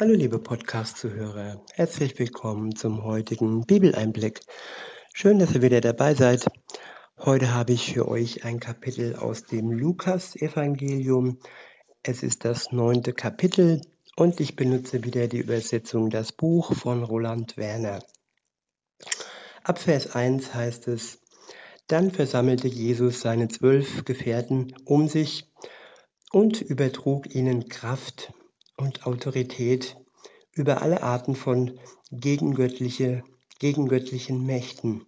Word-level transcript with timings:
Hallo 0.00 0.14
liebe 0.14 0.38
Podcast-Zuhörer, 0.38 1.60
herzlich 1.74 2.16
willkommen 2.20 2.76
zum 2.76 3.02
heutigen 3.02 3.66
Bibeleinblick. 3.66 4.42
Schön, 5.12 5.40
dass 5.40 5.56
ihr 5.56 5.62
wieder 5.62 5.80
dabei 5.80 6.14
seid. 6.14 6.46
Heute 7.18 7.52
habe 7.52 7.72
ich 7.72 7.94
für 7.94 8.06
euch 8.06 8.44
ein 8.44 8.60
Kapitel 8.60 9.16
aus 9.16 9.42
dem 9.42 9.72
Lukas-Evangelium. 9.72 11.40
Es 12.04 12.22
ist 12.22 12.44
das 12.44 12.70
neunte 12.70 13.12
Kapitel 13.12 13.80
und 14.14 14.38
ich 14.38 14.54
benutze 14.54 15.02
wieder 15.02 15.26
die 15.26 15.38
Übersetzung 15.38 16.10
Das 16.10 16.30
Buch 16.30 16.74
von 16.74 17.02
Roland 17.02 17.56
Werner. 17.56 17.98
Ab 19.64 19.80
Vers 19.80 20.14
1 20.14 20.54
heißt 20.54 20.86
es, 20.86 21.18
dann 21.88 22.12
versammelte 22.12 22.68
Jesus 22.68 23.20
seine 23.20 23.48
zwölf 23.48 24.04
Gefährten 24.04 24.76
um 24.84 25.08
sich 25.08 25.50
und 26.30 26.62
übertrug 26.62 27.34
ihnen 27.34 27.68
Kraft 27.68 28.32
und 28.78 29.06
Autorität 29.06 29.96
über 30.52 30.82
alle 30.82 31.02
Arten 31.02 31.36
von 31.36 31.78
gegengöttliche, 32.10 33.22
gegengöttlichen 33.58 34.46
Mächten 34.46 35.04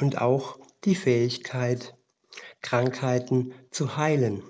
und 0.00 0.20
auch 0.20 0.58
die 0.84 0.94
Fähigkeit, 0.94 1.96
Krankheiten 2.60 3.54
zu 3.70 3.96
heilen. 3.96 4.42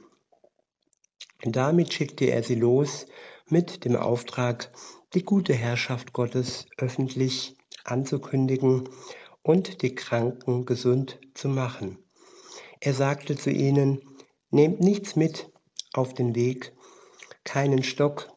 Damit 1.42 1.92
schickte 1.92 2.26
er 2.26 2.42
sie 2.42 2.54
los 2.54 3.06
mit 3.48 3.84
dem 3.84 3.96
Auftrag, 3.96 4.72
die 5.14 5.22
gute 5.22 5.54
Herrschaft 5.54 6.12
Gottes 6.12 6.66
öffentlich 6.76 7.56
anzukündigen 7.84 8.88
und 9.42 9.82
die 9.82 9.94
Kranken 9.94 10.66
gesund 10.66 11.20
zu 11.34 11.48
machen. 11.48 11.98
Er 12.80 12.94
sagte 12.94 13.36
zu 13.36 13.50
ihnen, 13.50 14.00
nehmt 14.50 14.80
nichts 14.80 15.14
mit 15.16 15.50
auf 15.92 16.14
den 16.14 16.34
Weg, 16.34 16.72
keinen 17.44 17.82
Stock, 17.82 18.28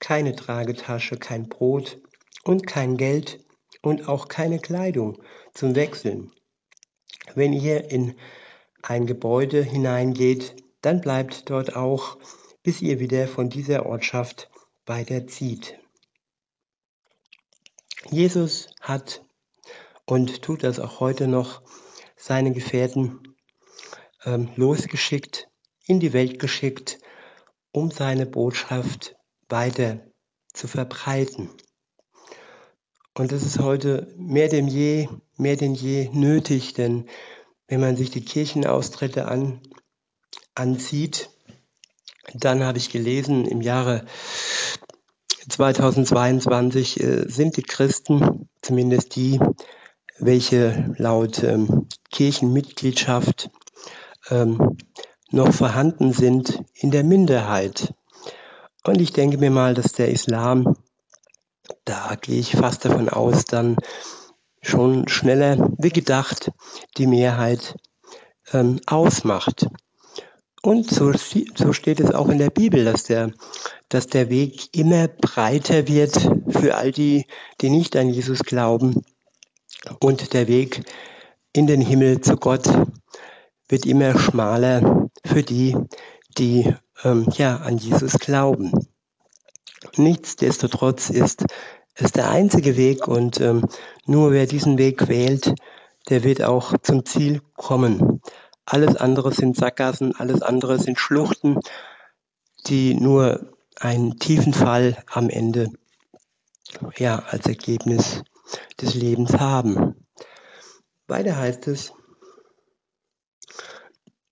keine 0.00 0.36
Tragetasche, 0.36 1.16
kein 1.16 1.48
Brot 1.48 1.98
und 2.44 2.66
kein 2.66 2.96
Geld 2.96 3.44
und 3.82 4.08
auch 4.08 4.28
keine 4.28 4.58
Kleidung 4.58 5.22
zum 5.54 5.74
Wechseln. 5.74 6.32
Wenn 7.34 7.52
ihr 7.52 7.90
in 7.90 8.14
ein 8.82 9.06
Gebäude 9.06 9.62
hineingeht, 9.62 10.56
dann 10.80 11.00
bleibt 11.00 11.50
dort 11.50 11.74
auch, 11.74 12.18
bis 12.62 12.80
ihr 12.80 13.00
wieder 13.00 13.26
von 13.26 13.50
dieser 13.50 13.86
Ortschaft 13.86 14.50
weiterzieht. 14.86 15.78
Jesus 18.10 18.68
hat 18.80 19.24
und 20.04 20.42
tut 20.42 20.62
das 20.62 20.78
auch 20.78 21.00
heute 21.00 21.26
noch 21.26 21.62
seine 22.16 22.52
Gefährten 22.52 23.34
ähm, 24.24 24.50
losgeschickt, 24.56 25.48
in 25.86 26.00
die 26.00 26.12
Welt 26.12 26.38
geschickt, 26.38 26.98
um 27.72 27.90
seine 27.90 28.26
Botschaft 28.26 29.15
weiter 29.48 30.00
zu 30.52 30.68
verbreiten. 30.68 31.50
Und 33.14 33.32
das 33.32 33.42
ist 33.42 33.58
heute 33.58 34.12
mehr 34.16 34.48
denn 34.48 34.68
je, 34.68 35.08
mehr 35.36 35.56
denn 35.56 35.74
je 35.74 36.10
nötig, 36.12 36.74
denn 36.74 37.08
wenn 37.68 37.80
man 37.80 37.96
sich 37.96 38.10
die 38.10 38.24
Kirchenaustritte 38.24 39.26
an, 39.26 39.60
ansieht, 40.54 41.30
dann 42.34 42.64
habe 42.64 42.78
ich 42.78 42.90
gelesen, 42.90 43.44
im 43.46 43.60
Jahre 43.60 44.04
2022 45.48 47.00
äh, 47.00 47.28
sind 47.28 47.56
die 47.56 47.62
Christen, 47.62 48.48
zumindest 48.62 49.16
die, 49.16 49.40
welche 50.18 50.94
laut 50.98 51.42
ähm, 51.42 51.88
Kirchenmitgliedschaft 52.10 53.50
ähm, 54.30 54.76
noch 55.30 55.52
vorhanden 55.52 56.12
sind, 56.12 56.62
in 56.74 56.90
der 56.90 57.04
Minderheit. 57.04 57.94
Und 58.86 59.00
ich 59.00 59.12
denke 59.12 59.38
mir 59.38 59.50
mal, 59.50 59.74
dass 59.74 59.94
der 59.94 60.10
Islam, 60.10 60.76
da 61.84 62.14
gehe 62.20 62.38
ich 62.38 62.52
fast 62.52 62.84
davon 62.84 63.08
aus, 63.08 63.44
dann 63.44 63.76
schon 64.62 65.08
schneller 65.08 65.72
wie 65.78 65.88
gedacht 65.88 66.52
die 66.96 67.08
Mehrheit 67.08 67.74
ähm, 68.52 68.80
ausmacht. 68.86 69.66
Und 70.62 70.88
so, 70.88 71.12
so 71.12 71.72
steht 71.72 71.98
es 71.98 72.12
auch 72.12 72.28
in 72.28 72.38
der 72.38 72.50
Bibel, 72.50 72.84
dass 72.84 73.02
der, 73.02 73.32
dass 73.88 74.06
der 74.06 74.30
Weg 74.30 74.76
immer 74.76 75.08
breiter 75.08 75.88
wird 75.88 76.14
für 76.48 76.76
all 76.76 76.92
die, 76.92 77.26
die 77.60 77.70
nicht 77.70 77.96
an 77.96 78.08
Jesus 78.08 78.44
glauben. 78.44 79.04
Und 79.98 80.32
der 80.32 80.46
Weg 80.46 80.84
in 81.52 81.66
den 81.66 81.80
Himmel 81.80 82.20
zu 82.20 82.36
Gott 82.36 82.68
wird 83.68 83.84
immer 83.84 84.16
schmaler 84.16 85.08
für 85.24 85.42
die, 85.42 85.76
die 86.38 86.74
ähm, 87.04 87.26
ja, 87.36 87.56
an 87.56 87.78
Jesus 87.78 88.18
glauben. 88.18 88.72
Nichtsdestotrotz 89.96 91.10
ist 91.10 91.44
es 91.94 92.12
der 92.12 92.30
einzige 92.30 92.76
Weg 92.76 93.08
und 93.08 93.40
ähm, 93.40 93.64
nur 94.04 94.32
wer 94.32 94.46
diesen 94.46 94.78
Weg 94.78 95.08
wählt, 95.08 95.54
der 96.08 96.24
wird 96.24 96.42
auch 96.42 96.74
zum 96.82 97.04
Ziel 97.04 97.40
kommen. 97.54 98.20
Alles 98.64 98.96
andere 98.96 99.32
sind 99.32 99.56
Sackgassen, 99.56 100.14
alles 100.16 100.42
andere 100.42 100.78
sind 100.78 100.98
Schluchten, 100.98 101.60
die 102.66 102.94
nur 102.94 103.52
einen 103.78 104.18
tiefen 104.18 104.52
Fall 104.52 105.02
am 105.10 105.30
Ende 105.30 105.70
ja, 106.96 107.20
als 107.20 107.46
Ergebnis 107.46 108.22
des 108.80 108.94
Lebens 108.94 109.34
haben. 109.34 109.94
Weiter 111.06 111.36
heißt 111.36 111.68
es, 111.68 111.92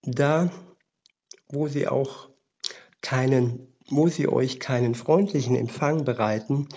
da 0.03 0.51
wo 1.55 1.69
sie 1.69 1.89
auch 1.89 2.29
keinen, 3.01 3.75
wo 3.89 4.09
sie 4.09 4.29
euch 4.29 4.61
keinen 4.61 4.95
freundlichen 4.95 5.57
Empfang 5.57 6.05
bereiten, 6.05 6.69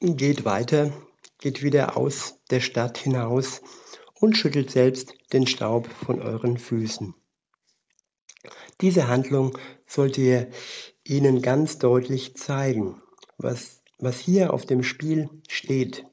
geht 0.00 0.44
weiter, 0.44 0.92
geht 1.38 1.62
wieder 1.62 1.96
aus 1.96 2.38
der 2.50 2.60
Stadt 2.60 2.98
hinaus 2.98 3.62
und 4.14 4.36
schüttelt 4.36 4.70
selbst 4.70 5.14
den 5.32 5.46
Staub 5.46 5.88
von 5.88 6.20
euren 6.20 6.58
Füßen. 6.58 7.14
Diese 8.80 9.08
Handlung 9.08 9.56
sollt 9.86 10.18
ihr 10.18 10.50
ihnen 11.04 11.42
ganz 11.42 11.78
deutlich 11.78 12.36
zeigen, 12.36 13.00
was, 13.38 13.82
was 13.98 14.18
hier 14.18 14.52
auf 14.52 14.66
dem 14.66 14.82
Spiel 14.82 15.28
steht. 15.48 16.04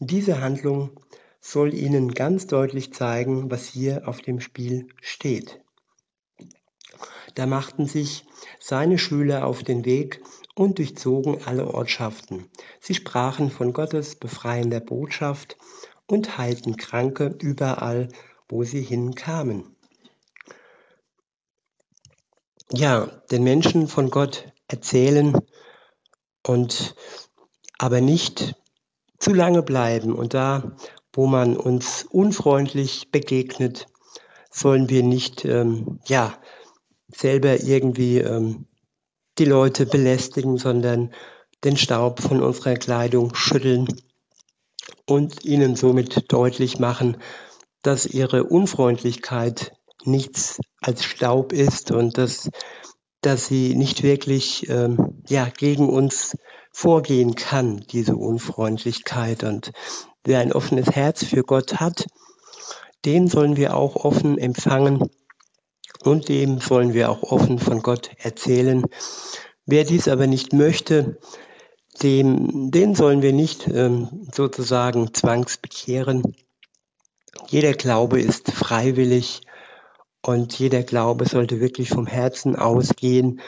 Diese 0.00 0.40
Handlung 0.40 1.00
soll 1.40 1.74
ihnen 1.74 2.12
ganz 2.12 2.46
deutlich 2.46 2.92
zeigen, 2.92 3.50
was 3.50 3.66
hier 3.66 4.08
auf 4.08 4.20
dem 4.20 4.40
Spiel 4.40 4.88
steht. 5.00 5.60
Da 7.34 7.46
machten 7.46 7.86
sich 7.86 8.24
seine 8.58 8.98
Schüler 8.98 9.46
auf 9.46 9.62
den 9.62 9.84
Weg 9.84 10.20
und 10.54 10.78
durchzogen 10.78 11.44
alle 11.44 11.72
Ortschaften. 11.72 12.50
Sie 12.80 12.94
sprachen 12.94 13.50
von 13.50 13.72
Gottes 13.72 14.16
befreiender 14.16 14.80
Botschaft 14.80 15.56
und 16.06 16.38
heilten 16.38 16.76
Kranke 16.76 17.36
überall, 17.40 18.08
wo 18.48 18.64
sie 18.64 18.82
hinkamen. 18.82 19.76
Ja, 22.72 23.06
den 23.30 23.44
Menschen 23.44 23.88
von 23.88 24.10
Gott 24.10 24.52
erzählen 24.66 25.38
und 26.46 26.94
aber 27.78 28.00
nicht 28.00 28.56
zu 29.18 29.32
lange 29.32 29.62
bleiben. 29.62 30.14
Und 30.14 30.34
da, 30.34 30.76
wo 31.12 31.26
man 31.26 31.56
uns 31.56 32.06
unfreundlich 32.10 33.10
begegnet, 33.10 33.86
sollen 34.50 34.88
wir 34.88 35.02
nicht 35.02 35.44
ähm, 35.44 36.00
ja 36.06 36.38
selber 37.08 37.62
irgendwie 37.62 38.18
ähm, 38.18 38.66
die 39.38 39.44
Leute 39.44 39.86
belästigen, 39.86 40.58
sondern 40.58 41.12
den 41.64 41.76
Staub 41.76 42.20
von 42.20 42.42
unserer 42.42 42.74
Kleidung 42.74 43.34
schütteln 43.34 43.88
und 45.06 45.44
ihnen 45.44 45.76
somit 45.76 46.30
deutlich 46.32 46.78
machen, 46.78 47.16
dass 47.82 48.06
ihre 48.06 48.44
Unfreundlichkeit 48.44 49.72
nichts 50.04 50.60
als 50.80 51.04
Staub 51.04 51.52
ist 51.52 51.90
und 51.90 52.18
dass, 52.18 52.50
dass 53.20 53.46
sie 53.46 53.74
nicht 53.74 54.02
wirklich 54.02 54.68
ähm, 54.68 55.22
ja, 55.28 55.48
gegen 55.48 55.88
uns 55.88 56.36
vorgehen 56.72 57.34
kann, 57.34 57.84
diese 57.90 58.16
Unfreundlichkeit. 58.16 59.42
Und 59.42 59.72
wer 60.28 60.40
ein 60.40 60.52
offenes 60.52 60.88
Herz 60.88 61.24
für 61.24 61.42
Gott 61.42 61.80
hat, 61.80 62.06
den 63.04 63.28
sollen 63.28 63.56
wir 63.56 63.76
auch 63.76 63.96
offen 63.96 64.38
empfangen 64.38 65.10
und 66.04 66.28
dem 66.28 66.60
sollen 66.60 66.92
wir 66.92 67.10
auch 67.10 67.22
offen 67.22 67.58
von 67.58 67.82
Gott 67.82 68.10
erzählen. 68.18 68.84
Wer 69.66 69.84
dies 69.84 70.06
aber 70.06 70.26
nicht 70.26 70.52
möchte, 70.52 71.18
dem, 72.02 72.70
den 72.70 72.94
sollen 72.94 73.22
wir 73.22 73.32
nicht 73.32 73.66
ähm, 73.68 74.28
sozusagen 74.32 75.12
zwangsbekehren. 75.14 76.36
Jeder 77.48 77.72
Glaube 77.72 78.20
ist 78.20 78.50
freiwillig 78.50 79.40
und 80.22 80.58
jeder 80.58 80.82
Glaube 80.82 81.26
sollte 81.26 81.60
wirklich 81.60 81.88
vom 81.88 82.06
Herzen 82.06 82.56
ausgehen. 82.56 83.40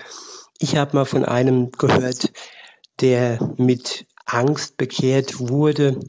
Ich 0.59 0.77
habe 0.77 0.97
mal 0.97 1.05
von 1.05 1.25
einem 1.25 1.71
gehört, 1.73 2.33
der 3.01 3.55
mit 3.57 4.07
Angst 4.25 4.77
bekehrt 4.77 5.41
wurde. 5.41 6.01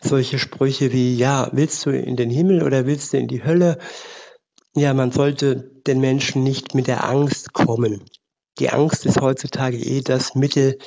Solche 0.00 0.38
Sprüche 0.38 0.92
wie, 0.92 1.16
ja, 1.16 1.48
willst 1.52 1.84
du 1.84 1.90
in 1.90 2.16
den 2.16 2.30
Himmel 2.30 2.62
oder 2.62 2.86
willst 2.86 3.12
du 3.12 3.18
in 3.18 3.28
die 3.28 3.44
Hölle? 3.44 3.78
Ja, 4.74 4.94
man 4.94 5.10
sollte 5.10 5.56
den 5.86 6.00
Menschen 6.00 6.44
nicht 6.44 6.74
mit 6.74 6.86
der 6.86 7.04
Angst 7.08 7.52
kommen. 7.52 8.04
die 8.58 8.70
Angst 8.70 9.06
ist 9.06 9.20
heutzutage 9.20 9.76
eh 9.76 10.00
das 10.00 10.34
Mittel, 10.34 10.78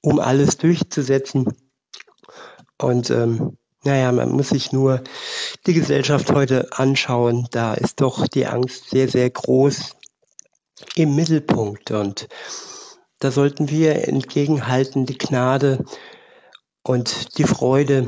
um 0.00 0.18
alles 0.20 0.56
durchzusetzen. 0.56 1.46
Und 2.78 3.10
ähm, 3.10 3.56
naja, 3.84 4.10
man 4.12 4.30
muss 4.32 4.48
sich 4.48 4.72
nur 4.72 5.02
die 5.66 5.74
Gesellschaft 5.74 6.32
heute 6.32 6.72
anschauen. 6.72 7.46
Da 7.52 7.74
ist 7.74 8.00
doch 8.00 8.26
die 8.26 8.46
Angst 8.46 8.90
sehr, 8.90 9.08
sehr 9.08 9.30
groß 9.30 9.96
im 10.94 11.14
Mittelpunkt. 11.14 11.92
Und 11.92 12.28
da 13.20 13.30
sollten 13.30 13.70
wir 13.70 14.08
entgegenhalten 14.08 15.06
die 15.06 15.18
Gnade 15.18 15.84
und 16.86 17.36
die 17.38 17.44
Freude. 17.44 18.06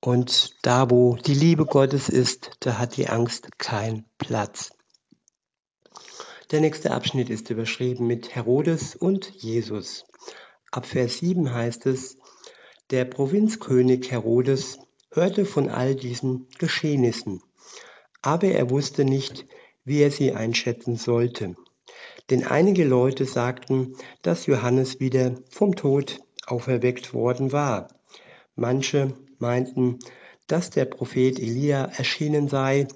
Und 0.00 0.56
da, 0.62 0.90
wo 0.90 1.16
die 1.16 1.34
Liebe 1.34 1.66
Gottes 1.66 2.08
ist, 2.08 2.52
da 2.60 2.78
hat 2.78 2.96
die 2.96 3.08
Angst 3.08 3.58
keinen 3.58 4.06
Platz. 4.18 4.72
Der 6.50 6.60
nächste 6.60 6.90
Abschnitt 6.90 7.28
ist 7.30 7.50
überschrieben 7.50 8.06
mit 8.06 8.34
Herodes 8.34 8.96
und 8.96 9.30
Jesus. 9.30 10.04
Ab 10.70 10.86
Vers 10.86 11.18
7 11.18 11.52
heißt 11.52 11.86
es, 11.86 12.16
der 12.90 13.04
Provinzkönig 13.04 14.10
Herodes 14.10 14.78
hörte 15.10 15.44
von 15.44 15.68
all 15.68 15.94
diesen 15.94 16.48
Geschehnissen, 16.58 17.42
aber 18.22 18.48
er 18.48 18.70
wusste 18.70 19.04
nicht, 19.04 19.46
wie 19.84 20.00
er 20.00 20.10
sie 20.10 20.32
einschätzen 20.32 20.96
sollte. 20.96 21.56
Denn 22.30 22.46
einige 22.46 22.84
Leute 22.84 23.26
sagten, 23.26 23.96
dass 24.22 24.46
Johannes 24.46 24.98
wieder 24.98 25.34
vom 25.50 25.76
Tod 25.76 26.20
auferweckt 26.46 27.14
worden 27.14 27.52
war. 27.52 27.88
Manche 28.54 29.14
meinten, 29.38 29.98
dass 30.46 30.70
der 30.70 30.84
Prophet 30.84 31.38
Elia 31.38 31.84
erschienen 31.84 32.48
sei 32.48 32.86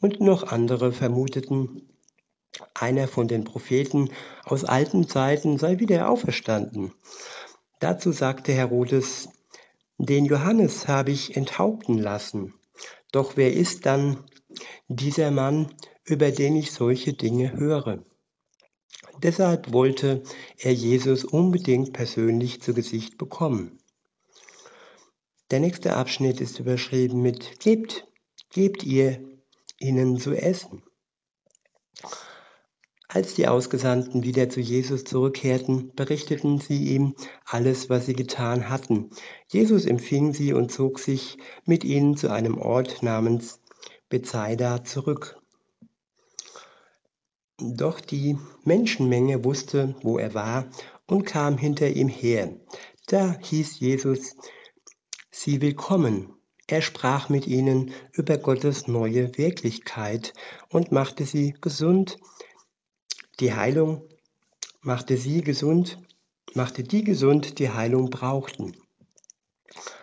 und 0.00 0.20
noch 0.20 0.44
andere 0.44 0.92
vermuteten, 0.92 1.88
einer 2.74 3.08
von 3.08 3.28
den 3.28 3.44
Propheten 3.44 4.10
aus 4.44 4.64
alten 4.64 5.08
Zeiten 5.08 5.58
sei 5.58 5.78
wieder 5.78 6.08
auferstanden. 6.08 6.92
Dazu 7.80 8.12
sagte 8.12 8.52
Herodes, 8.52 9.28
den 9.98 10.26
Johannes 10.26 10.88
habe 10.88 11.10
ich 11.10 11.36
enthaupten 11.36 11.98
lassen. 11.98 12.54
Doch 13.12 13.36
wer 13.36 13.52
ist 13.52 13.86
dann 13.86 14.24
dieser 14.88 15.30
Mann, 15.30 15.74
über 16.04 16.30
den 16.30 16.56
ich 16.56 16.72
solche 16.72 17.14
Dinge 17.14 17.52
höre? 17.52 18.04
Deshalb 19.22 19.72
wollte 19.72 20.22
er 20.58 20.72
Jesus 20.72 21.24
unbedingt 21.24 21.92
persönlich 21.92 22.60
zu 22.60 22.74
Gesicht 22.74 23.18
bekommen. 23.18 23.78
Der 25.50 25.60
nächste 25.60 25.94
Abschnitt 25.94 26.40
ist 26.40 26.58
überschrieben 26.58 27.22
mit 27.22 27.60
Gebt, 27.60 28.06
gebt 28.50 28.82
ihr 28.82 29.20
ihnen 29.78 30.18
zu 30.18 30.34
essen. 30.34 30.82
Als 33.08 33.34
die 33.34 33.46
Ausgesandten 33.46 34.24
wieder 34.24 34.50
zu 34.50 34.60
Jesus 34.60 35.04
zurückkehrten, 35.04 35.94
berichteten 35.94 36.58
sie 36.58 36.88
ihm 36.94 37.14
alles, 37.44 37.88
was 37.88 38.06
sie 38.06 38.14
getan 38.14 38.68
hatten. 38.68 39.10
Jesus 39.46 39.86
empfing 39.86 40.34
sie 40.34 40.52
und 40.52 40.72
zog 40.72 40.98
sich 40.98 41.38
mit 41.64 41.84
ihnen 41.84 42.16
zu 42.16 42.30
einem 42.30 42.58
Ort 42.58 43.02
namens 43.02 43.60
Bethsaida 44.08 44.84
zurück. 44.84 45.40
Doch 47.58 48.00
die 48.00 48.38
Menschenmenge 48.64 49.44
wusste, 49.44 49.94
wo 50.02 50.18
er 50.18 50.34
war 50.34 50.66
und 51.06 51.24
kam 51.24 51.58
hinter 51.58 51.88
ihm 51.88 52.08
her. 52.08 52.56
Da 53.06 53.38
hieß 53.40 53.80
Jesus 53.80 54.36
sie 55.30 55.60
willkommen. 55.60 56.32
Er 56.66 56.82
sprach 56.82 57.28
mit 57.28 57.46
ihnen 57.46 57.92
über 58.12 58.38
Gottes 58.38 58.88
neue 58.88 59.36
Wirklichkeit 59.38 60.32
und 60.68 60.92
machte 60.92 61.24
sie 61.24 61.54
gesund 61.60 62.18
die 63.38 63.52
Heilung 63.52 64.08
machte 64.80 65.18
sie 65.18 65.42
gesund, 65.42 65.98
machte 66.54 66.82
die 66.82 67.04
gesund, 67.04 67.58
die 67.58 67.68
Heilung 67.68 68.08
brauchten. 68.08 68.72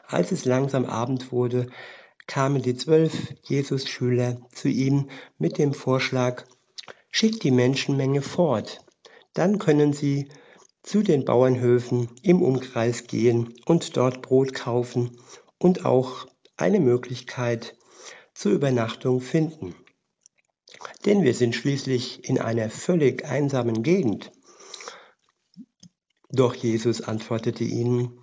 Als 0.05 0.31
es 0.31 0.45
langsam 0.45 0.85
Abend 0.85 1.31
wurde, 1.31 1.67
kamen 2.27 2.61
die 2.61 2.75
zwölf 2.75 3.33
Jesus-Schüler 3.41 4.37
zu 4.51 4.67
ihm 4.67 5.09
mit 5.39 5.57
dem 5.57 5.73
Vorschlag, 5.73 6.45
schickt 7.13 7.43
die 7.43 7.51
Menschenmenge 7.51 8.23
fort, 8.23 8.83
dann 9.33 9.59
können 9.59 9.93
sie 9.93 10.29
zu 10.81 11.03
den 11.03 11.23
Bauernhöfen 11.23 12.09
im 12.23 12.41
Umkreis 12.41 13.05
gehen 13.05 13.53
und 13.65 13.95
dort 13.95 14.23
Brot 14.23 14.53
kaufen 14.53 15.17
und 15.59 15.85
auch 15.85 16.27
eine 16.57 16.79
Möglichkeit 16.79 17.77
zur 18.33 18.51
Übernachtung 18.51 19.21
finden. 19.21 19.75
Denn 21.05 21.23
wir 21.23 21.35
sind 21.35 21.55
schließlich 21.55 22.27
in 22.27 22.39
einer 22.39 22.69
völlig 22.71 23.23
einsamen 23.25 23.83
Gegend. 23.83 24.31
Doch 26.29 26.55
Jesus 26.55 27.01
antwortete 27.01 27.63
ihnen, 27.63 28.19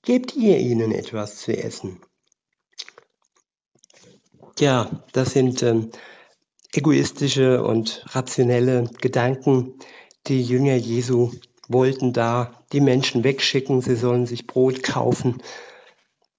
Gebt 0.00 0.34
ihr 0.34 0.58
ihnen 0.58 0.90
etwas 0.92 1.36
zu 1.36 1.56
essen? 1.56 2.00
Ja, 4.58 5.04
das 5.12 5.32
sind 5.32 5.62
ähm, 5.62 5.90
egoistische 6.74 7.62
und 7.62 8.04
rationelle 8.08 8.88
Gedanken. 9.00 9.74
Die 10.26 10.42
Jünger 10.42 10.76
Jesu 10.76 11.32
wollten 11.68 12.12
da 12.12 12.64
die 12.72 12.80
Menschen 12.80 13.24
wegschicken, 13.24 13.80
sie 13.80 13.96
sollen 13.96 14.26
sich 14.26 14.46
Brot 14.46 14.82
kaufen 14.82 15.42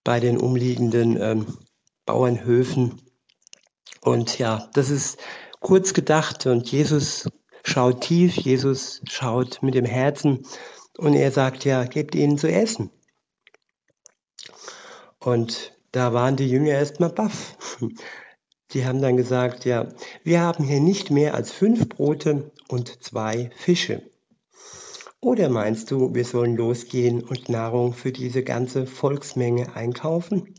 bei 0.04 0.20
den 0.20 0.38
umliegenden 0.38 1.22
ähm, 1.22 1.58
Bauernhöfen. 2.06 3.02
Und 4.02 4.38
ja, 4.38 4.70
das 4.74 4.90
ist 4.90 5.18
kurz 5.60 5.94
gedacht 5.94 6.46
und 6.46 6.70
Jesus 6.70 7.30
schaut 7.64 8.02
tief, 8.02 8.36
Jesus 8.36 9.02
schaut 9.10 9.64
mit 9.64 9.76
dem 9.76 9.86
Herzen 9.86 10.46
und 10.98 11.14
er 11.14 11.32
sagt 11.32 11.64
ja, 11.64 11.86
gebt 11.86 12.16
ihnen 12.16 12.38
zu 12.38 12.52
essen. 12.52 12.92
Und 15.20 15.74
da 15.92 16.14
waren 16.14 16.36
die 16.36 16.50
Jünger 16.50 16.72
erstmal 16.72 17.12
baff. 17.12 17.58
Die 18.74 18.86
haben 18.86 19.02
dann 19.02 19.18
gesagt, 19.18 19.66
ja, 19.66 19.88
wir 20.24 20.42
haben 20.42 20.64
hier 20.64 20.80
nicht 20.80 21.12
mehr 21.12 21.36
als 21.36 21.52
fünf 21.52 21.88
Brote 21.90 22.52
und 22.68 23.04
zwei 23.04 23.52
Fische. 23.56 24.02
Oder 25.22 25.50
meinst 25.50 25.92
du, 25.92 26.14
wir 26.14 26.26
sollen 26.26 26.58
losgehen 26.58 27.24
und 27.24 27.48
Nahrung 27.50 27.94
für 27.94 28.12
diese 28.12 28.44
ganze 28.44 28.86
Volksmenge 28.86 29.76
einkaufen? 29.76 30.56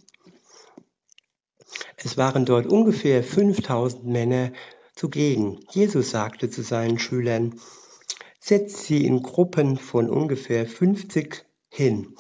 Es 1.96 2.16
waren 2.16 2.44
dort 2.44 2.66
ungefähr 2.66 3.22
5000 3.22 4.06
Männer 4.06 4.52
zugegen. 4.94 5.60
Jesus 5.70 6.10
sagte 6.10 6.48
zu 6.48 6.62
seinen 6.62 6.98
Schülern, 6.98 7.60
setzt 8.40 8.84
sie 8.84 9.04
in 9.04 9.22
Gruppen 9.22 9.76
von 9.76 10.08
ungefähr 10.08 10.66
50 10.66 11.44
hin. 11.68 12.14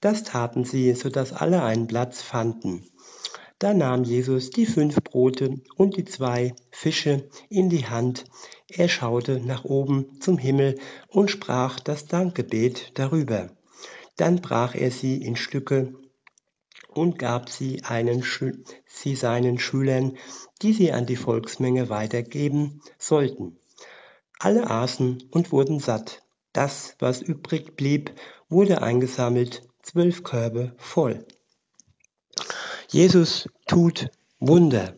Das 0.00 0.22
taten 0.22 0.64
sie, 0.64 0.94
sodass 0.94 1.32
alle 1.32 1.62
einen 1.62 1.86
Platz 1.86 2.22
fanden. 2.22 2.91
Da 3.62 3.74
nahm 3.74 4.02
Jesus 4.02 4.50
die 4.50 4.66
fünf 4.66 4.96
Brote 5.04 5.60
und 5.76 5.96
die 5.96 6.04
zwei 6.04 6.52
Fische 6.72 7.28
in 7.48 7.70
die 7.70 7.86
Hand. 7.86 8.24
Er 8.66 8.88
schaute 8.88 9.38
nach 9.38 9.62
oben 9.64 10.20
zum 10.20 10.36
Himmel 10.36 10.80
und 11.06 11.30
sprach 11.30 11.78
das 11.78 12.06
Dankgebet 12.06 12.90
darüber. 12.94 13.50
Dann 14.16 14.40
brach 14.40 14.74
er 14.74 14.90
sie 14.90 15.22
in 15.22 15.36
Stücke 15.36 15.94
und 16.88 17.20
gab 17.20 17.48
sie, 17.50 17.84
einen, 17.84 18.24
sie 18.84 19.14
seinen 19.14 19.60
Schülern, 19.60 20.16
die 20.60 20.72
sie 20.72 20.90
an 20.90 21.06
die 21.06 21.14
Volksmenge 21.14 21.88
weitergeben 21.88 22.80
sollten. 22.98 23.60
Alle 24.40 24.68
aßen 24.70 25.22
und 25.30 25.52
wurden 25.52 25.78
satt. 25.78 26.24
Das, 26.52 26.96
was 26.98 27.22
übrig 27.22 27.76
blieb, 27.76 28.10
wurde 28.48 28.82
eingesammelt, 28.82 29.62
zwölf 29.82 30.24
Körbe 30.24 30.74
voll. 30.78 31.24
Jesus 32.92 33.48
tut 33.66 34.10
Wunder 34.38 34.92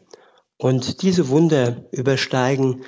und 0.59 1.03
diese 1.03 1.29
Wunder 1.29 1.85
übersteigen 1.93 2.85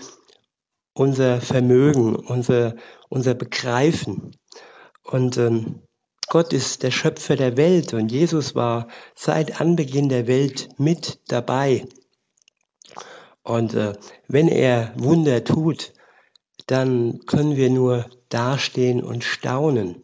unser 0.94 1.40
Vermögen, 1.40 2.16
unser, 2.16 2.74
unser 3.08 3.34
Begreifen. 3.34 4.32
Und 5.04 5.36
ähm, 5.36 5.82
Gott 6.28 6.52
ist 6.52 6.82
der 6.82 6.90
Schöpfer 6.90 7.36
der 7.36 7.56
Welt 7.56 7.94
und 7.94 8.10
Jesus 8.10 8.56
war 8.56 8.88
seit 9.14 9.60
Anbeginn 9.60 10.08
der 10.08 10.26
Welt 10.26 10.70
mit 10.76 11.20
dabei. 11.28 11.86
Und 13.44 13.74
äh, 13.74 13.92
wenn 14.26 14.48
er 14.48 14.92
Wunder 14.96 15.44
tut, 15.44 15.92
dann 16.66 17.20
können 17.26 17.54
wir 17.54 17.70
nur 17.70 18.06
dastehen 18.28 19.04
und 19.04 19.22
staunen. 19.22 20.02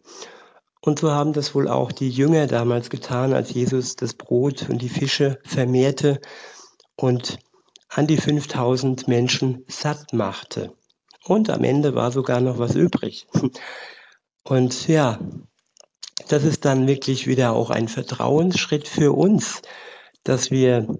Und 0.84 0.98
so 0.98 1.12
haben 1.12 1.32
das 1.32 1.54
wohl 1.54 1.68
auch 1.68 1.92
die 1.92 2.10
Jünger 2.10 2.48
damals 2.48 2.90
getan, 2.90 3.32
als 3.32 3.54
Jesus 3.54 3.94
das 3.94 4.14
Brot 4.14 4.68
und 4.68 4.82
die 4.82 4.88
Fische 4.88 5.38
vermehrte 5.44 6.20
und 6.96 7.38
an 7.88 8.08
die 8.08 8.16
5000 8.16 9.06
Menschen 9.06 9.64
satt 9.68 10.12
machte. 10.12 10.72
Und 11.24 11.50
am 11.50 11.62
Ende 11.62 11.94
war 11.94 12.10
sogar 12.10 12.40
noch 12.40 12.58
was 12.58 12.74
übrig. 12.74 13.28
Und 14.44 14.88
ja, 14.88 15.20
das 16.26 16.42
ist 16.42 16.64
dann 16.64 16.88
wirklich 16.88 17.28
wieder 17.28 17.52
auch 17.52 17.70
ein 17.70 17.86
Vertrauensschritt 17.86 18.88
für 18.88 19.12
uns, 19.12 19.62
dass 20.24 20.50
wir 20.50 20.98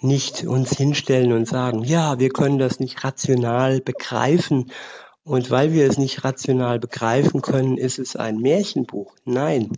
nicht 0.00 0.44
uns 0.44 0.76
hinstellen 0.76 1.32
und 1.32 1.48
sagen, 1.48 1.82
ja, 1.82 2.20
wir 2.20 2.28
können 2.28 2.58
das 2.58 2.78
nicht 2.78 3.02
rational 3.02 3.80
begreifen 3.80 4.70
Und 5.24 5.50
weil 5.50 5.72
wir 5.72 5.88
es 5.88 5.96
nicht 5.96 6.22
rational 6.22 6.78
begreifen 6.78 7.40
können, 7.40 7.78
ist 7.78 7.98
es 7.98 8.14
ein 8.14 8.36
Märchenbuch. 8.36 9.14
Nein, 9.24 9.72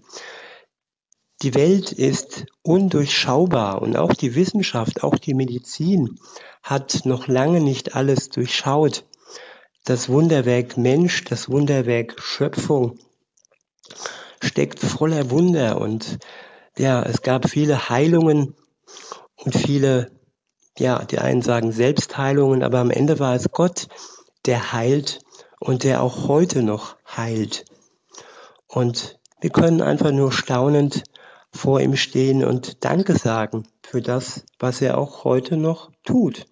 die 1.43 1.55
Welt 1.55 1.93
ist 1.93 2.47
undurchschaubar 2.63 3.83
und 3.83 3.97
auch 3.97 4.15
die 4.15 4.35
Wissenschaft, 4.35 5.03
auch 5.03 5.19
die 5.19 5.35
Medizin 5.35 6.19
hat 6.63 7.03
noch 7.05 7.29
lange 7.29 7.61
nicht 7.61 7.95
alles 7.95 8.31
durchschaut. 8.31 9.05
Das 9.85 10.09
Wunderwerk 10.09 10.79
Mensch, 10.79 11.25
das 11.25 11.51
Wunderwerk 11.51 12.21
Schöpfung 12.21 12.99
steckt 14.43 14.81
voller 14.81 15.31
Wunder 15.31 15.81
und 15.81 16.19
ja, 16.79 17.03
es 17.03 17.23
gab 17.23 17.49
viele 17.49 17.91
Heilungen 17.91 18.55
und 19.37 19.55
viele, 19.55 20.11
ja, 20.79 21.05
die 21.05 21.19
einen 21.19 21.43
sagen 21.43 21.71
Selbstheilungen, 21.71 22.63
aber 22.63 22.79
am 22.79 22.91
Ende 22.91 23.19
war 23.19 23.35
es 23.35 23.53
Gott, 23.53 23.89
der 24.47 24.73
heilt 24.73 25.21
und 25.61 25.85
der 25.85 26.03
auch 26.03 26.29
heute 26.29 26.63
noch 26.63 26.97
heilt. 27.07 27.65
Und 28.67 29.19
wir 29.41 29.51
können 29.51 29.83
einfach 29.83 30.13
nur 30.13 30.33
staunend 30.33 31.05
vor 31.53 31.81
ihm 31.81 31.97
stehen 31.97 32.45
und 32.45 32.85
Danke 32.85 33.17
sagen 33.17 33.67
für 33.83 34.03
das, 34.03 34.45
was 34.59 34.81
er 34.83 34.99
auch 34.99 35.25
heute 35.25 35.57
noch 35.57 35.91
tut. 36.05 36.47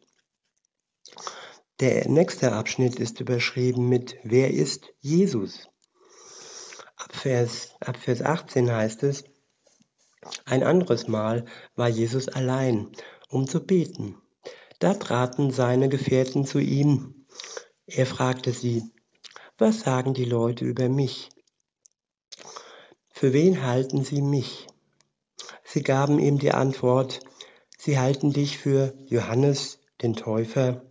Der 1.80 2.08
nächste 2.08 2.52
Abschnitt 2.52 2.96
ist 3.00 3.20
überschrieben 3.20 3.88
mit 3.88 4.16
Wer 4.23 4.52
ist 4.52 4.92
Jesus? 5.00 5.68
Ab 6.96 7.14
Vers, 7.14 7.70
ab 7.80 7.96
Vers 7.96 8.23
18 8.23 8.73
heißt 8.73 9.02
es, 9.02 9.25
ein 10.46 10.62
anderes 10.62 11.08
Mal 11.08 11.44
war 11.75 11.88
Jesus 11.88 12.28
allein, 12.28 12.92
um 13.28 13.46
zu 13.46 13.66
beten. 13.66 14.16
Da 14.78 14.94
traten 14.94 15.50
seine 15.50 15.88
Gefährten 15.88 16.46
zu 16.46 16.58
ihm. 16.58 17.26
Er 17.87 18.06
fragte 18.06 18.52
sie, 18.52 18.93
was 19.58 19.80
sagen 19.80 20.14
die 20.14 20.25
Leute 20.25 20.64
über 20.64 20.88
mich? 20.88 21.28
Für 23.11 23.32
wen 23.32 23.62
halten 23.62 24.04
sie 24.04 24.20
mich? 24.20 24.66
Sie 25.62 25.82
gaben 25.82 26.18
ihm 26.18 26.38
die 26.38 26.52
Antwort, 26.52 27.20
sie 27.78 27.99
halten 27.99 28.32
dich 28.32 28.58
für 28.58 28.94
Johannes, 29.06 29.78
den 30.02 30.14
Täufer, 30.14 30.84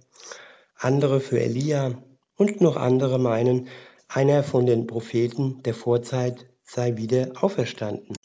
andere 0.76 1.20
für 1.20 1.40
Elia 1.40 2.02
und 2.36 2.62
noch 2.62 2.78
andere 2.78 3.20
meinen, 3.20 3.68
einer 4.08 4.44
von 4.44 4.66
den 4.66 4.88
Propheten 4.88 5.62
der 5.64 5.74
Vorzeit 5.74 6.48
sei 6.64 6.98
wieder 6.98 7.32
auferstanden. 7.42 8.16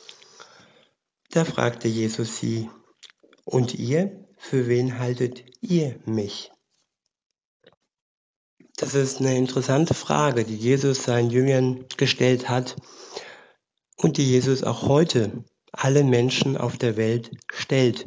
Da 1.31 1.45
fragte 1.45 1.89
Jesus 1.89 2.39
sie, 2.39 2.71
und 3.45 3.75
ihr, 3.75 4.27
für 4.37 4.69
wen 4.69 4.99
haltet 4.99 5.45
ihr 5.61 5.99
mich? 6.05 6.53
Das 8.79 8.95
ist 8.95 9.19
eine 9.19 9.37
interessante 9.37 9.93
Frage, 9.93 10.45
die 10.45 10.57
Jesus 10.57 11.03
seinen 11.03 11.31
Jüngern 11.31 11.85
gestellt 11.97 12.49
hat 12.49 12.77
und 13.97 14.19
die 14.19 14.31
Jesus 14.31 14.63
auch 14.63 14.83
heute 14.85 15.45
alle 15.73 16.05
Menschen 16.05 16.57
auf 16.57 16.77
der 16.77 16.97
Welt 16.97 17.33
stellt. 17.53 18.07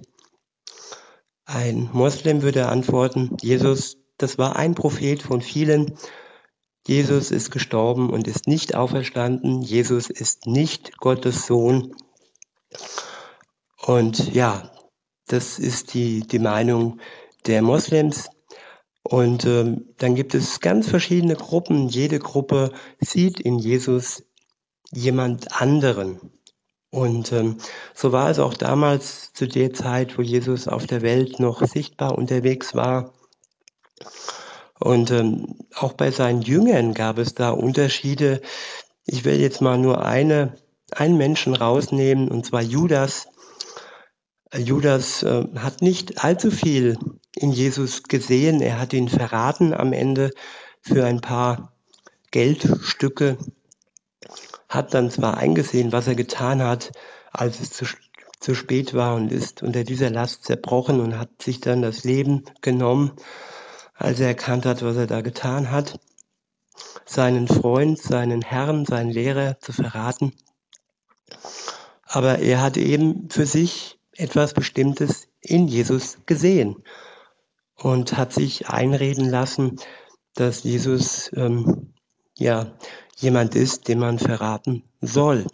Ein 1.43 1.89
Moslem 1.91 2.41
würde 2.41 2.69
antworten, 2.69 3.35
Jesus, 3.41 3.97
das 4.17 4.37
war 4.37 4.55
ein 4.55 4.73
Prophet 4.73 5.21
von 5.21 5.41
vielen. 5.41 5.97
Jesus 6.87 7.31
ist 7.31 7.51
gestorben 7.51 8.09
und 8.09 8.29
ist 8.29 8.47
nicht 8.47 8.73
auferstanden. 8.73 9.61
Jesus 9.61 10.09
ist 10.09 10.47
nicht 10.47 10.97
Gottes 10.99 11.47
Sohn. 11.47 11.93
Und 13.77 14.33
ja, 14.33 14.71
das 15.27 15.59
ist 15.59 15.93
die, 15.93 16.21
die 16.21 16.39
Meinung 16.39 17.01
der 17.45 17.61
Moslems. 17.61 18.29
Und 19.03 19.45
ähm, 19.45 19.85
dann 19.97 20.15
gibt 20.15 20.35
es 20.35 20.59
ganz 20.59 20.87
verschiedene 20.87 21.35
Gruppen. 21.35 21.87
Jede 21.89 22.19
Gruppe 22.19 22.71
sieht 22.99 23.39
in 23.39 23.57
Jesus 23.57 24.23
jemand 24.91 25.59
anderen. 25.59 26.19
Und 26.91 27.31
ähm, 27.31 27.57
so 27.93 28.11
war 28.11 28.29
es 28.29 28.39
auch 28.39 28.53
damals 28.53 29.33
zu 29.33 29.47
der 29.47 29.73
Zeit, 29.73 30.17
wo 30.17 30.21
Jesus 30.21 30.67
auf 30.67 30.85
der 30.85 31.01
Welt 31.01 31.39
noch 31.39 31.65
sichtbar 31.65 32.17
unterwegs 32.17 32.75
war. 32.75 33.13
Und 34.79 35.09
ähm, 35.11 35.55
auch 35.75 35.93
bei 35.93 36.11
seinen 36.11 36.41
Jüngern 36.41 36.93
gab 36.93 37.17
es 37.17 37.33
da 37.33 37.51
Unterschiede. 37.51 38.41
Ich 39.05 39.25
will 39.25 39.39
jetzt 39.39 39.61
mal 39.61 39.77
nur 39.77 40.03
eine, 40.03 40.55
einen 40.91 41.17
Menschen 41.17 41.55
rausnehmen, 41.55 42.29
und 42.29 42.45
zwar 42.45 42.61
Judas. 42.61 43.27
Judas 44.53 45.23
äh, 45.23 45.45
hat 45.55 45.81
nicht 45.81 46.23
allzu 46.23 46.51
viel 46.51 46.97
in 47.35 47.51
Jesus 47.51 48.03
gesehen. 48.03 48.61
Er 48.61 48.79
hat 48.79 48.93
ihn 48.93 49.09
verraten 49.09 49.73
am 49.73 49.93
Ende 49.93 50.31
für 50.81 51.05
ein 51.05 51.21
paar 51.21 51.73
Geldstücke 52.31 53.37
hat 54.71 54.93
dann 54.93 55.11
zwar 55.11 55.37
eingesehen, 55.37 55.91
was 55.91 56.07
er 56.07 56.15
getan 56.15 56.63
hat, 56.63 56.91
als 57.31 57.59
es 57.59 57.71
zu, 57.71 57.85
zu 58.39 58.55
spät 58.55 58.93
war 58.93 59.15
und 59.15 59.31
ist 59.31 59.61
unter 59.61 59.83
dieser 59.83 60.09
Last 60.09 60.45
zerbrochen 60.45 61.01
und 61.01 61.19
hat 61.19 61.41
sich 61.41 61.59
dann 61.59 61.81
das 61.81 62.05
Leben 62.05 62.45
genommen, 62.61 63.11
als 63.95 64.21
er 64.21 64.29
erkannt 64.29 64.65
hat, 64.65 64.81
was 64.81 64.95
er 64.95 65.07
da 65.07 65.19
getan 65.21 65.71
hat, 65.71 65.99
seinen 67.05 67.49
Freund, 67.49 67.99
seinen 67.99 68.41
Herrn, 68.41 68.85
seinen 68.85 69.11
Lehrer 69.11 69.59
zu 69.59 69.73
verraten. 69.73 70.31
Aber 72.05 72.39
er 72.39 72.61
hat 72.61 72.77
eben 72.77 73.29
für 73.29 73.45
sich 73.45 73.99
etwas 74.13 74.53
Bestimmtes 74.53 75.27
in 75.41 75.67
Jesus 75.67 76.17
gesehen 76.25 76.77
und 77.81 78.17
hat 78.17 78.33
sich 78.33 78.69
einreden 78.69 79.29
lassen, 79.29 79.77
dass 80.35 80.63
Jesus 80.63 81.31
ähm, 81.35 81.93
ja 82.37 82.73
jemand 83.17 83.55
ist, 83.55 83.87
den 83.87 83.99
man 83.99 84.19
verraten 84.19 84.83
soll. 85.01 85.45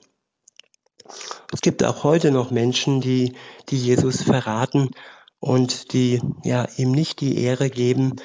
Es 1.54 1.62
gibt 1.62 1.84
auch 1.84 2.04
heute 2.04 2.32
noch 2.32 2.52
Menschen, 2.52 3.02
die, 3.02 3.36
die 3.70 3.78
Jesus 3.78 4.22
verraten 4.24 4.92
und 5.40 5.94
die 5.94 6.22
ja, 6.44 6.68
ihm 6.78 6.92
nicht 6.92 7.22
die 7.22 7.42
Ehre 7.42 7.70
geben, 7.70 8.18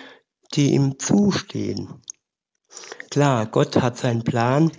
die 0.54 0.73
ihm 0.73 0.99
zustehen. 0.99 2.02
Klar, 3.11 3.47
Gott 3.47 3.76
hat 3.76 3.99
seinen 3.99 4.25
Plan. 4.25 4.73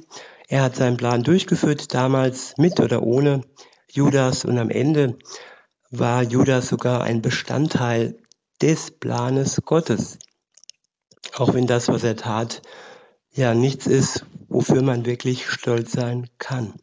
Er 0.48 0.63
hat 0.63 0.75
seinen 0.75 0.98
Plan 0.98 1.24
durchgeführt, 1.24 1.94
damals 1.94 2.56
mit 2.58 2.80
oder 2.80 3.03
ohne 3.03 3.42
Judas. 3.89 4.44
Und 4.46 4.58
am 4.58 4.70
Ende 4.70 5.18
war 5.89 6.24
Judas 6.24 6.68
sogar 6.68 7.01
ein 7.01 7.22
Bestandteil 7.22 8.18
des 8.62 8.91
Planes 8.91 9.62
Gottes. 9.65 10.19
Auch 11.36 11.53
wenn 11.53 11.67
das, 11.67 11.88
was 11.88 12.03
er 12.03 12.15
tat, 12.15 12.62
ja 13.31 13.53
nichts 13.53 13.88
ist, 13.88 14.25
wofür 14.48 14.81
man 14.81 15.05
wirklich 15.05 15.50
stolz 15.50 15.91
sein 15.91 16.29
kann. 16.38 16.74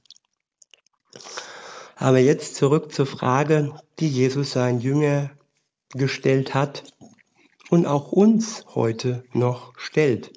Aber 1.96 2.18
jetzt 2.18 2.56
zurück 2.56 2.92
zur 2.92 3.06
Frage, 3.06 3.74
die 3.98 4.08
Jesus 4.08 4.52
seinen 4.52 4.80
Jünger 4.80 5.30
gestellt 5.90 6.54
hat 6.54 6.84
und 7.68 7.86
auch 7.86 8.10
uns 8.10 8.64
heute 8.74 9.24
noch 9.32 9.72
stellt. 9.78 10.32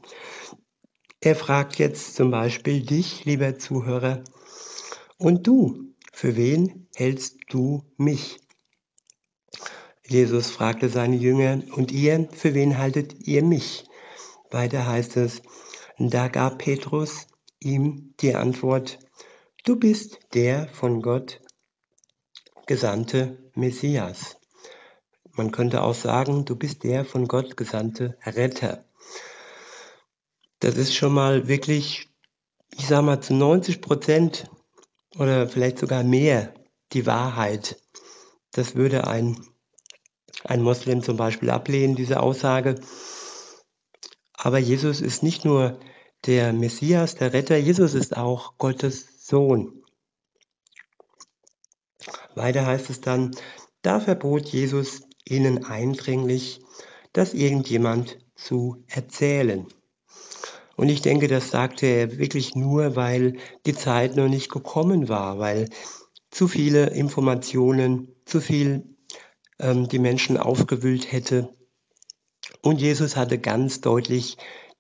Er 1.22 1.36
fragt 1.36 1.80
jetzt 1.80 2.16
zum 2.16 2.32
Beispiel 2.32 2.82
dich, 2.82 3.24
lieber 3.24 3.58
Zuhörer, 3.58 4.24
und 5.18 5.48
du, 5.48 5.94
für 6.12 6.36
wen 6.36 6.90
hältst 6.96 7.38
du 7.50 7.86
mich? 7.96 8.40
Jesus 10.08 10.52
fragte 10.52 10.90
seine 10.90 11.16
Jünger, 11.16 11.62
und 11.76 11.92
ihr, 11.92 12.28
für 12.32 12.54
wen 12.54 12.78
haltet 12.78 13.28
ihr 13.28 13.44
mich? 13.44 13.86
Weiter 14.52 14.86
heißt 14.86 15.18
es, 15.18 15.42
da 15.98 16.28
gab 16.28 16.60
Petrus 16.60 17.28
ihm 17.60 18.14
die 18.20 18.36
Antwort, 18.36 19.00
du 19.64 19.78
bist 19.78 20.20
der 20.34 20.68
von 20.68 21.02
Gott 21.02 21.40
gesandte 22.66 23.38
Messias. 23.56 24.38
Man 25.32 25.52
könnte 25.52 25.82
auch 25.82 25.96
sagen, 25.96 26.46
du 26.46 26.56
bist 26.56 26.84
der 26.84 27.06
von 27.06 27.28
Gott 27.28 27.58
gesandte 27.58 28.18
Retter. 28.26 28.86
Das 30.60 30.78
ist 30.78 30.94
schon 30.94 31.14
mal 31.14 31.48
wirklich, 31.48 32.10
ich 32.78 32.88
sage 32.88 33.04
mal, 33.04 33.22
zu 33.22 33.34
90 33.34 33.82
Prozent 33.82 34.50
oder 35.18 35.48
vielleicht 35.48 35.80
sogar 35.80 36.04
mehr 36.04 36.54
die 36.94 37.06
Wahrheit. 37.06 37.82
Das 38.52 38.76
würde 38.76 39.08
ein, 39.08 39.44
ein 40.44 40.62
Moslem 40.62 41.02
zum 41.02 41.18
Beispiel 41.18 41.50
ablehnen, 41.50 41.96
diese 41.96 42.22
Aussage. 42.22 42.76
Aber 44.34 44.58
Jesus 44.58 45.02
ist 45.02 45.24
nicht 45.24 45.46
nur 45.46 45.80
der 46.26 46.54
Messias, 46.54 47.16
der 47.16 47.34
Retter, 47.34 47.58
Jesus 47.58 47.94
ist 47.94 48.16
auch 48.16 48.58
Gottes 48.58 49.26
Sohn. 49.28 49.84
Weiter 52.36 52.66
heißt 52.66 52.90
es 52.90 53.02
dann, 53.02 53.32
da 53.82 54.00
verbot 54.00 54.48
Jesus 54.48 55.04
ihnen 55.26 55.66
eindringlich, 55.66 56.62
das 57.14 57.34
irgendjemand 57.34 58.18
zu 58.36 58.84
erzählen. 58.88 59.68
Und 60.76 60.90
ich 60.90 61.02
denke, 61.02 61.28
das 61.28 61.52
sagte 61.52 61.86
er 61.86 62.18
wirklich 62.18 62.56
nur, 62.56 62.96
weil 62.96 63.38
die 63.66 63.76
Zeit 63.76 64.16
noch 64.16 64.28
nicht 64.28 64.52
gekommen 64.52 65.08
war, 65.08 65.38
weil 65.38 65.70
zu 66.32 66.48
viele 66.48 66.88
Informationen, 66.90 68.16
zu 68.26 68.42
viel 68.42 68.93
ähm, 69.60 69.88
die 69.88 70.00
Menschen 70.00 70.38
aufgewühlt 70.38 71.12
hätte 71.12 71.50
und 72.62 72.80
Jesus 72.80 73.16
hatte 73.16 73.40
ganz 73.40 73.82
deutlich 73.82 74.38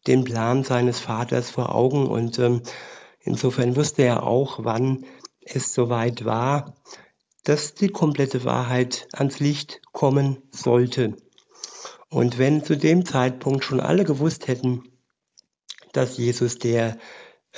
den 0.07 0.23
Plan 0.23 0.63
seines 0.63 0.99
Vaters 0.99 1.49
vor 1.49 1.73
Augen 1.73 2.07
und 2.07 2.39
ähm, 2.39 2.61
insofern 3.19 3.75
wusste 3.75 4.03
er 4.03 4.23
auch, 4.23 4.63
wann 4.63 5.05
es 5.41 5.73
soweit 5.73 6.25
war, 6.25 6.75
dass 7.43 7.73
die 7.73 7.89
komplette 7.89 8.43
Wahrheit 8.45 9.07
ans 9.13 9.39
Licht 9.39 9.81
kommen 9.91 10.37
sollte. 10.51 11.15
Und 12.09 12.37
wenn 12.37 12.63
zu 12.63 12.77
dem 12.77 13.05
Zeitpunkt 13.05 13.65
schon 13.65 13.79
alle 13.79 14.05
gewusst 14.05 14.47
hätten, 14.47 14.83
dass 15.91 16.17
Jesus 16.17 16.59
der 16.59 16.97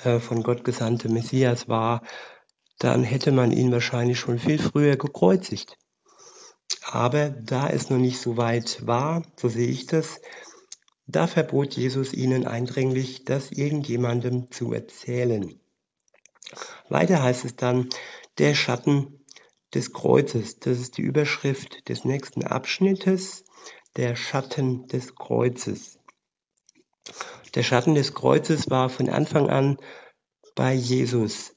äh, 0.03 0.19
von 0.19 0.43
Gott 0.43 0.63
gesandte 0.63 1.09
Messias 1.09 1.67
war, 1.67 2.01
dann 2.79 3.03
hätte 3.03 3.31
man 3.31 3.51
ihn 3.51 3.71
wahrscheinlich 3.71 4.19
schon 4.19 4.39
viel 4.39 4.59
früher 4.59 4.97
gekreuzigt. 4.97 5.77
Aber 6.95 7.29
da 7.29 7.67
es 7.67 7.89
noch 7.89 7.97
nicht 7.97 8.21
so 8.21 8.37
weit 8.37 8.87
war, 8.87 9.21
so 9.35 9.49
sehe 9.49 9.67
ich 9.67 9.85
das, 9.85 10.21
da 11.07 11.27
verbot 11.27 11.73
Jesus 11.73 12.13
ihnen 12.13 12.47
eindringlich, 12.47 13.25
das 13.25 13.51
irgendjemandem 13.51 14.49
zu 14.49 14.71
erzählen. 14.71 15.59
Weiter 16.87 17.21
heißt 17.21 17.43
es 17.43 17.57
dann, 17.57 17.89
der 18.37 18.55
Schatten 18.55 19.25
des 19.73 19.91
Kreuzes, 19.91 20.59
das 20.59 20.79
ist 20.79 20.97
die 20.97 21.01
Überschrift 21.01 21.89
des 21.89 22.05
nächsten 22.05 22.45
Abschnittes, 22.45 23.43
der 23.97 24.15
Schatten 24.15 24.87
des 24.87 25.15
Kreuzes. 25.15 25.99
Der 27.55 27.63
Schatten 27.63 27.95
des 27.95 28.13
Kreuzes 28.13 28.69
war 28.69 28.87
von 28.87 29.09
Anfang 29.09 29.49
an 29.49 29.77
bei 30.55 30.73
Jesus. 30.73 31.53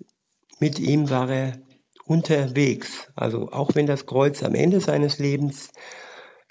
Mit 0.59 0.80
ihm 0.80 1.11
war 1.11 1.30
er 1.30 1.68
unterwegs. 2.09 3.09
Also 3.15 3.53
auch 3.53 3.75
wenn 3.75 3.87
das 3.87 4.07
Kreuz 4.07 4.43
am 4.43 4.55
Ende 4.55 4.81
seines 4.81 5.19
Lebens 5.19 5.71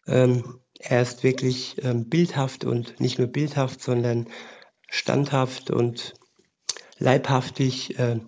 ähm, 0.06 0.60
erst 0.80 1.24
wirklich 1.24 1.84
ähm, 1.84 2.08
bildhaft 2.08 2.64
und 2.64 3.00
nicht 3.00 3.18
nur 3.18 3.28
bildhaft, 3.28 3.82
sondern 3.82 4.28
standhaft 4.90 5.72
und 5.72 6.14
leibhaftig 7.00 7.98
äh, 8.00 8.20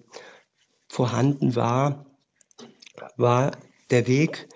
vorhanden 0.87 1.55
war, 1.55 2.05
war 3.15 3.51
der 3.91 4.07
Weg, 4.07 4.49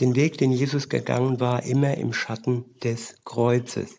den 0.00 0.14
Weg, 0.14 0.38
den 0.38 0.52
Jesus 0.52 0.88
gegangen 0.88 1.40
war, 1.40 1.64
immer 1.64 1.96
im 1.96 2.12
Schatten 2.12 2.78
des 2.80 3.16
Kreuzes. 3.24 3.98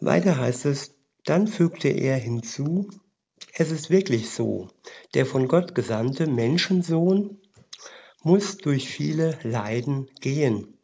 Weiter 0.00 0.38
heißt 0.38 0.66
es, 0.66 0.94
dann 1.24 1.48
fügte 1.48 1.88
er 1.88 2.16
hinzu, 2.16 2.88
es 3.58 3.70
ist 3.70 3.88
wirklich 3.88 4.30
so, 4.30 4.68
der 5.14 5.24
von 5.24 5.48
Gott 5.48 5.74
gesandte 5.74 6.26
Menschensohn 6.26 7.40
muss 8.22 8.58
durch 8.58 8.88
viele 8.88 9.38
Leiden 9.42 10.10
gehen. 10.20 10.78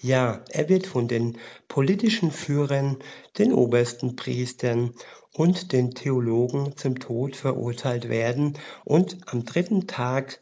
Ja, 0.00 0.44
er 0.48 0.68
wird 0.68 0.86
von 0.86 1.06
den 1.06 1.38
politischen 1.68 2.32
Führern, 2.32 2.98
den 3.38 3.52
obersten 3.52 4.16
Priestern 4.16 4.94
und 5.32 5.72
den 5.72 5.92
Theologen 5.92 6.76
zum 6.76 6.98
Tod 6.98 7.36
verurteilt 7.36 8.08
werden 8.08 8.58
und 8.84 9.18
am 9.26 9.44
dritten 9.44 9.86
Tag 9.86 10.40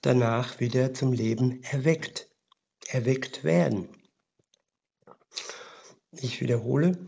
danach 0.00 0.58
wieder 0.58 0.92
zum 0.92 1.12
Leben 1.12 1.62
erweckt, 1.62 2.28
erweckt 2.88 3.44
werden. 3.44 3.88
Ich 6.12 6.40
wiederhole, 6.40 6.98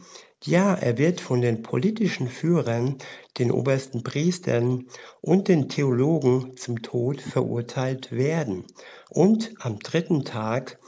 ja, 0.44 0.74
er 0.74 0.96
wird 0.96 1.20
von 1.20 1.42
den 1.42 1.62
politischen 1.62 2.28
Führern, 2.28 2.96
den 3.38 3.50
obersten 3.50 4.02
Priestern 4.02 4.86
und 5.20 5.48
den 5.48 5.68
Theologen 5.68 6.56
zum 6.56 6.82
Tod 6.82 7.20
verurteilt 7.20 8.10
werden 8.10 8.64
und 9.10 9.52
am 9.60 9.78
dritten 9.78 10.24
Tag 10.24 10.78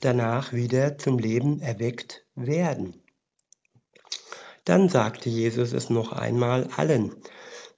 danach 0.00 0.52
wieder 0.52 0.98
zum 0.98 1.18
Leben 1.18 1.60
erweckt 1.60 2.24
werden. 2.34 3.02
Dann 4.64 4.88
sagte 4.88 5.28
Jesus 5.28 5.72
es 5.72 5.90
noch 5.90 6.12
einmal 6.12 6.68
allen, 6.76 7.14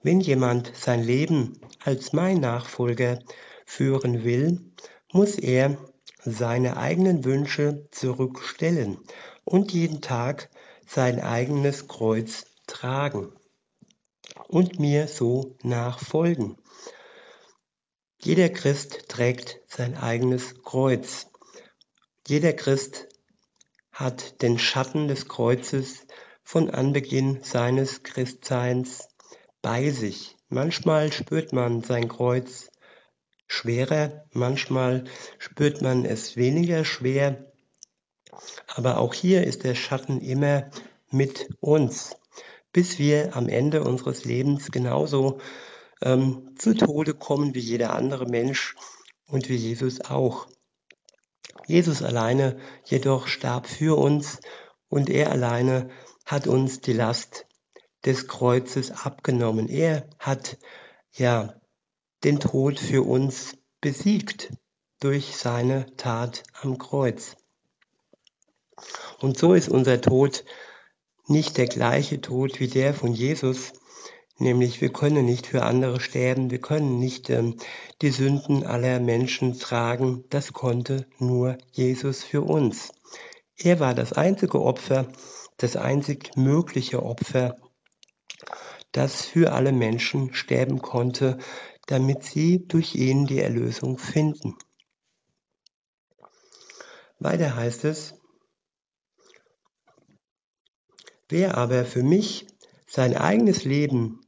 wenn 0.02 0.20
jemand 0.20 0.72
sein 0.74 1.02
Leben 1.02 1.60
als 1.84 2.12
mein 2.12 2.40
Nachfolger 2.40 3.18
führen 3.66 4.24
will, 4.24 4.60
muss 5.12 5.36
er 5.36 5.76
seine 6.20 6.76
eigenen 6.76 7.24
Wünsche 7.24 7.88
zurückstellen 7.90 8.98
und 9.44 9.72
jeden 9.72 10.00
Tag 10.00 10.48
sein 10.88 11.20
eigenes 11.20 11.86
Kreuz 11.86 12.46
tragen 12.66 13.32
und 14.48 14.78
mir 14.78 15.06
so 15.06 15.56
nachfolgen. 15.62 16.56
Jeder 18.20 18.48
Christ 18.48 19.08
trägt 19.08 19.60
sein 19.68 19.96
eigenes 19.96 20.62
Kreuz. 20.62 21.26
Jeder 22.26 22.52
Christ 22.52 23.08
hat 23.92 24.42
den 24.42 24.58
Schatten 24.58 25.08
des 25.08 25.28
Kreuzes 25.28 26.06
von 26.42 26.70
Anbeginn 26.70 27.42
seines 27.42 28.02
Christseins 28.02 29.08
bei 29.60 29.90
sich. 29.90 30.36
Manchmal 30.48 31.12
spürt 31.12 31.52
man 31.52 31.82
sein 31.82 32.08
Kreuz 32.08 32.70
schwerer, 33.46 34.24
manchmal 34.32 35.04
spürt 35.38 35.82
man 35.82 36.04
es 36.04 36.36
weniger 36.36 36.84
schwer, 36.84 37.47
aber 38.74 38.98
auch 38.98 39.14
hier 39.14 39.44
ist 39.44 39.64
der 39.64 39.74
Schatten 39.74 40.20
immer 40.20 40.70
mit 41.10 41.48
uns, 41.60 42.16
bis 42.72 42.98
wir 42.98 43.36
am 43.36 43.48
Ende 43.48 43.82
unseres 43.82 44.24
Lebens 44.24 44.70
genauso 44.70 45.38
ähm, 46.02 46.54
zu 46.56 46.74
Tode 46.74 47.14
kommen 47.14 47.54
wie 47.54 47.60
jeder 47.60 47.94
andere 47.94 48.26
Mensch 48.26 48.76
und 49.26 49.48
wie 49.48 49.56
Jesus 49.56 50.00
auch. 50.02 50.48
Jesus 51.66 52.02
alleine 52.02 52.58
jedoch 52.84 53.26
starb 53.26 53.66
für 53.66 53.98
uns 53.98 54.40
und 54.88 55.10
er 55.10 55.30
alleine 55.30 55.90
hat 56.24 56.46
uns 56.46 56.80
die 56.80 56.92
Last 56.92 57.46
des 58.04 58.28
Kreuzes 58.28 58.90
abgenommen. 58.90 59.68
Er 59.68 60.08
hat 60.18 60.58
ja 61.12 61.54
den 62.24 62.40
Tod 62.40 62.78
für 62.78 63.02
uns 63.02 63.56
besiegt 63.80 64.52
durch 65.00 65.36
seine 65.36 65.94
Tat 65.96 66.42
am 66.60 66.78
Kreuz. 66.78 67.36
Und 69.20 69.38
so 69.38 69.54
ist 69.54 69.68
unser 69.68 70.00
Tod 70.00 70.44
nicht 71.26 71.58
der 71.58 71.66
gleiche 71.66 72.20
Tod 72.20 72.58
wie 72.60 72.68
der 72.68 72.94
von 72.94 73.12
Jesus, 73.12 73.72
nämlich 74.38 74.80
wir 74.80 74.90
können 74.90 75.24
nicht 75.24 75.46
für 75.46 75.62
andere 75.62 76.00
sterben, 76.00 76.50
wir 76.50 76.60
können 76.60 76.98
nicht 76.98 77.28
ähm, 77.30 77.56
die 78.00 78.10
Sünden 78.10 78.64
aller 78.64 79.00
Menschen 79.00 79.58
tragen, 79.58 80.24
das 80.30 80.52
konnte 80.52 81.06
nur 81.18 81.58
Jesus 81.72 82.22
für 82.24 82.42
uns. 82.42 82.92
Er 83.56 83.80
war 83.80 83.94
das 83.94 84.12
einzige 84.12 84.62
Opfer, 84.62 85.08
das 85.56 85.76
einzig 85.76 86.36
mögliche 86.36 87.02
Opfer, 87.02 87.56
das 88.92 89.22
für 89.22 89.52
alle 89.52 89.72
Menschen 89.72 90.32
sterben 90.32 90.80
konnte, 90.80 91.38
damit 91.86 92.22
sie 92.22 92.66
durch 92.66 92.94
ihn 92.94 93.26
die 93.26 93.40
Erlösung 93.40 93.98
finden. 93.98 94.56
Weiter 97.18 97.56
heißt 97.56 97.84
es, 97.84 98.14
Wer 101.28 101.58
aber 101.58 101.84
für 101.84 102.02
mich 102.02 102.46
sein 102.86 103.16
eigenes 103.16 103.64
Leben 103.64 104.20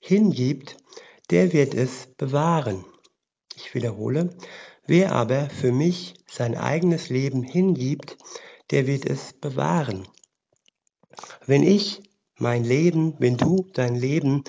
hingibt, 0.00 0.76
der 1.30 1.52
wird 1.52 1.74
es 1.74 2.08
bewahren. 2.16 2.84
Ich 3.54 3.74
wiederhole, 3.74 4.36
wer 4.86 5.12
aber 5.12 5.50
für 5.50 5.70
mich 5.70 6.14
sein 6.26 6.56
eigenes 6.56 7.10
Leben 7.10 7.42
hingibt, 7.42 8.16
der 8.70 8.86
wird 8.86 9.06
es 9.06 9.32
bewahren. 9.34 10.08
Wenn 11.46 11.62
ich 11.62 12.02
mein 12.36 12.64
Leben, 12.64 13.14
wenn 13.18 13.36
du 13.36 13.66
dein 13.74 13.94
Leben 13.94 14.42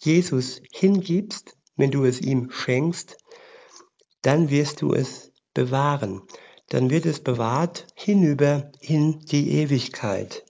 Jesus 0.00 0.60
hingibst, 0.72 1.56
wenn 1.76 1.90
du 1.90 2.04
es 2.04 2.20
ihm 2.20 2.50
schenkst, 2.50 3.16
dann 4.22 4.50
wirst 4.50 4.82
du 4.82 4.92
es 4.92 5.32
bewahren. 5.54 6.22
Dann 6.68 6.90
wird 6.90 7.06
es 7.06 7.20
bewahrt 7.20 7.86
hinüber 7.94 8.70
in 8.80 9.20
die 9.20 9.52
Ewigkeit. 9.52 10.44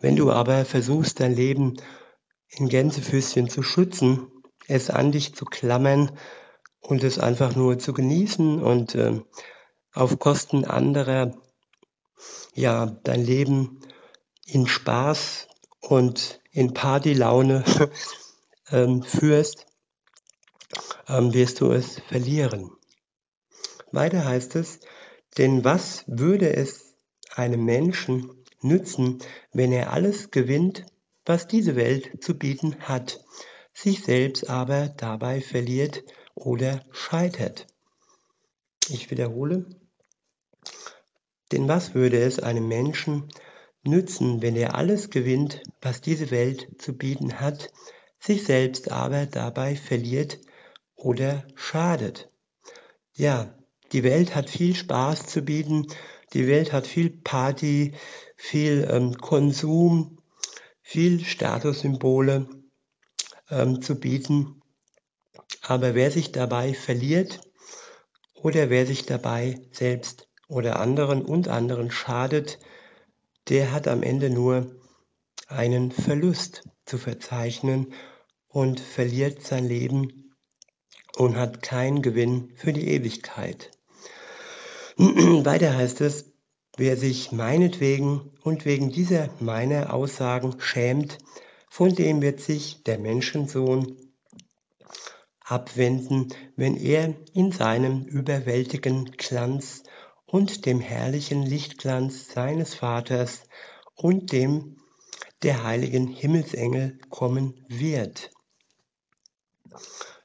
Wenn 0.00 0.16
du 0.16 0.30
aber 0.32 0.64
versuchst, 0.64 1.20
dein 1.20 1.34
Leben 1.34 1.76
in 2.48 2.68
Gänsefüßchen 2.68 3.48
zu 3.48 3.62
schützen, 3.62 4.28
es 4.66 4.90
an 4.90 5.12
dich 5.12 5.34
zu 5.34 5.44
klammern 5.44 6.16
und 6.80 7.04
es 7.04 7.18
einfach 7.18 7.54
nur 7.54 7.78
zu 7.78 7.92
genießen 7.92 8.62
und 8.62 8.94
äh, 8.94 9.20
auf 9.92 10.18
Kosten 10.18 10.64
anderer, 10.64 11.34
ja, 12.54 12.86
dein 12.86 13.24
Leben 13.24 13.80
in 14.46 14.66
Spaß 14.66 15.48
und 15.80 16.40
in 16.50 16.74
Partylaune 16.74 17.64
ähm, 18.70 19.02
führst, 19.02 19.66
ähm, 21.08 21.34
wirst 21.34 21.60
du 21.60 21.72
es 21.72 22.00
verlieren. 22.00 22.70
Weiter 23.92 24.24
heißt 24.24 24.56
es, 24.56 24.80
denn 25.38 25.64
was 25.64 26.04
würde 26.06 26.54
es 26.54 26.94
einem 27.34 27.64
Menschen 27.64 28.39
nützen, 28.62 29.18
wenn 29.52 29.72
er 29.72 29.92
alles 29.92 30.30
gewinnt, 30.30 30.86
was 31.24 31.46
diese 31.46 31.76
Welt 31.76 32.22
zu 32.22 32.38
bieten 32.38 32.76
hat, 32.80 33.20
sich 33.72 34.02
selbst 34.02 34.48
aber 34.48 34.88
dabei 34.88 35.40
verliert 35.40 36.02
oder 36.34 36.84
scheitert. 36.90 37.66
Ich 38.88 39.10
wiederhole, 39.10 39.66
denn 41.52 41.68
was 41.68 41.94
würde 41.94 42.20
es 42.22 42.38
einem 42.38 42.68
Menschen 42.68 43.28
nützen, 43.82 44.42
wenn 44.42 44.56
er 44.56 44.74
alles 44.74 45.10
gewinnt, 45.10 45.62
was 45.80 46.00
diese 46.00 46.30
Welt 46.30 46.68
zu 46.78 46.96
bieten 46.96 47.40
hat, 47.40 47.72
sich 48.18 48.44
selbst 48.44 48.90
aber 48.90 49.26
dabei 49.26 49.76
verliert 49.76 50.40
oder 50.94 51.46
schadet? 51.54 52.30
Ja, 53.14 53.54
die 53.92 54.04
Welt 54.04 54.34
hat 54.34 54.50
viel 54.50 54.74
Spaß 54.74 55.26
zu 55.26 55.42
bieten, 55.42 55.86
die 56.32 56.46
Welt 56.46 56.72
hat 56.72 56.86
viel 56.86 57.10
Party, 57.10 57.94
viel 58.36 58.88
ähm, 58.90 59.14
Konsum, 59.16 60.18
viel 60.82 61.24
Statussymbole 61.24 62.48
ähm, 63.50 63.82
zu 63.82 63.98
bieten. 63.98 64.62
Aber 65.62 65.94
wer 65.94 66.10
sich 66.10 66.32
dabei 66.32 66.74
verliert 66.74 67.40
oder 68.34 68.70
wer 68.70 68.86
sich 68.86 69.06
dabei 69.06 69.60
selbst 69.72 70.28
oder 70.48 70.80
anderen 70.80 71.24
und 71.24 71.48
anderen 71.48 71.90
schadet, 71.90 72.58
der 73.48 73.72
hat 73.72 73.88
am 73.88 74.02
Ende 74.02 74.30
nur 74.30 74.76
einen 75.48 75.90
Verlust 75.90 76.62
zu 76.84 76.98
verzeichnen 76.98 77.92
und 78.48 78.80
verliert 78.80 79.42
sein 79.42 79.66
Leben 79.66 80.34
und 81.16 81.36
hat 81.36 81.62
keinen 81.62 82.02
Gewinn 82.02 82.52
für 82.56 82.72
die 82.72 82.88
Ewigkeit. 82.88 83.70
Weiter 85.46 85.74
heißt 85.74 86.02
es, 86.02 86.26
wer 86.76 86.94
sich 86.94 87.32
meinetwegen 87.32 88.32
und 88.42 88.66
wegen 88.66 88.90
dieser 88.90 89.30
meiner 89.40 89.94
Aussagen 89.94 90.56
schämt, 90.58 91.16
von 91.70 91.94
dem 91.94 92.20
wird 92.20 92.40
sich 92.40 92.82
der 92.82 92.98
Menschensohn 92.98 93.96
abwenden, 95.40 96.28
wenn 96.54 96.76
er 96.76 97.14
in 97.32 97.50
seinem 97.50 98.02
überwältigenden 98.04 99.12
Glanz 99.12 99.84
und 100.26 100.66
dem 100.66 100.80
herrlichen 100.80 101.44
Lichtglanz 101.44 102.28
seines 102.34 102.74
Vaters 102.74 103.44
und 103.94 104.32
dem 104.32 104.76
der 105.42 105.64
heiligen 105.64 106.08
Himmelsengel 106.08 106.98
kommen 107.08 107.64
wird. 107.68 108.30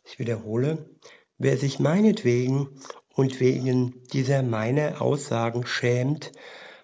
Ich 0.04 0.20
wiederhole, 0.20 0.90
wer 1.38 1.56
sich 1.56 1.80
meinetwegen 1.80 2.78
und 3.16 3.40
wegen 3.40 4.04
dieser 4.12 4.44
meiner 4.44 5.02
Aussagen 5.02 5.66
schämt, 5.66 6.34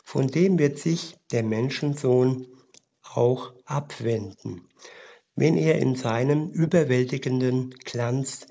von 0.04 0.28
dem 0.28 0.58
wird 0.58 0.80
sich 0.80 1.18
der 1.32 1.44
Menschensohn 1.44 2.48
auch 3.04 3.54
abwenden, 3.66 4.68
wenn 5.36 5.58
er 5.58 5.78
in 5.80 5.96
seinem 5.96 6.50
überwältigenden 6.50 7.72
Glanz 7.84 8.48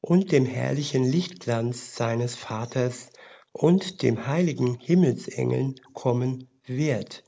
und 0.00 0.32
dem 0.32 0.44
herrlichen 0.44 1.04
Lichtglanz 1.04 1.94
seines 1.94 2.34
Vaters 2.34 3.10
und 3.52 4.02
dem 4.02 4.26
heiligen 4.26 4.74
Himmelsengeln 4.74 5.76
kommen 5.94 6.48
wird. 6.64 7.22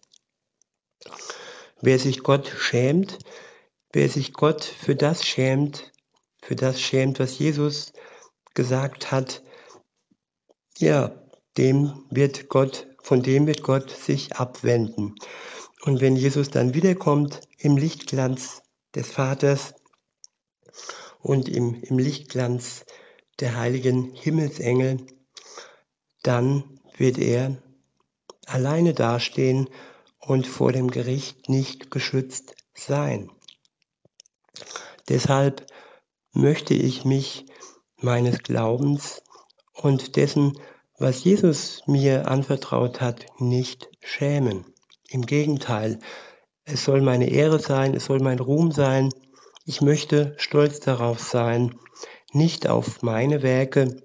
Wer 1.81 1.99
sich 1.99 2.23
Gott 2.23 2.49
schämt, 2.49 3.19
wer 3.93 4.09
sich 4.09 4.33
Gott 4.33 4.65
für 4.65 4.97
das 4.97 5.25
schämt, 5.25 5.93
für 6.41 6.57
das 6.57 6.81
schämt, 6.81 7.21
was 7.21 7.39
Jesus 7.39 7.93
gesagt 8.55 9.13
hat, 9.13 9.43
ja, 10.83 11.13
dem 11.57 12.05
wird 12.11 12.49
Gott, 12.49 12.87
von 13.03 13.23
dem 13.23 13.47
wird 13.47 13.63
Gott 13.63 13.91
sich 13.91 14.37
abwenden. 14.37 15.15
Und 15.85 16.01
wenn 16.01 16.17
Jesus 16.17 16.51
dann 16.51 16.75
wiederkommt 16.75 17.41
im 17.59 17.77
Lichtglanz 17.77 18.63
des 18.95 19.11
Vaters 19.11 19.75
und 21.21 21.49
im, 21.49 21.83
im 21.83 21.99
Lichtglanz 21.99 22.85
der 23.41 23.57
heiligen 23.57 24.13
Himmelsengel, 24.15 24.99
dann 26.23 26.79
wird 26.97 27.19
er 27.19 27.57
alleine 28.47 28.95
dastehen 28.95 29.69
und 30.19 30.47
vor 30.47 30.73
dem 30.73 30.91
Gericht 30.91 31.49
nicht 31.49 31.91
geschützt 31.91 32.55
sein. 32.75 33.31
Deshalb 35.09 35.67
möchte 36.33 36.75
ich 36.75 37.05
mich 37.05 37.47
meines 37.97 38.43
Glaubens 38.43 39.23
und 39.73 40.17
dessen, 40.17 40.59
was 41.03 41.25
Jesus 41.25 41.83
mir 41.87 42.29
anvertraut 42.29 43.01
hat, 43.01 43.27
nicht 43.41 43.91
schämen. 44.01 44.65
Im 45.09 45.27
Gegenteil, 45.27 45.99
es 46.65 46.85
soll 46.85 47.01
meine 47.01 47.29
Ehre 47.29 47.59
sein, 47.59 47.95
es 47.95 48.05
soll 48.05 48.21
mein 48.21 48.39
Ruhm 48.39 48.71
sein. 48.71 49.11
Ich 49.65 49.81
möchte 49.81 50.35
stolz 50.39 50.79
darauf 50.79 51.19
sein, 51.19 51.75
nicht 52.33 52.69
auf 52.69 53.03
meine 53.03 53.43
Werke, 53.43 54.01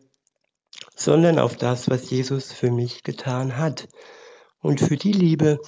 sondern 0.95 1.37
auf 1.37 1.55
das, 1.55 1.87
was 1.87 2.09
Jesus 2.09 2.51
für 2.51 2.71
mich 2.71 3.03
getan 3.03 3.57
hat 3.57 3.87
und 4.59 4.81
für 4.81 4.97
die 4.97 5.13
Liebe, 5.13 5.59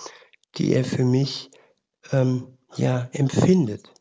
die 0.55 0.73
er 0.73 0.83
für 0.83 1.05
mich 1.05 1.51
ähm, 2.11 2.57
ja 2.75 3.07
empfindet. 3.13 3.93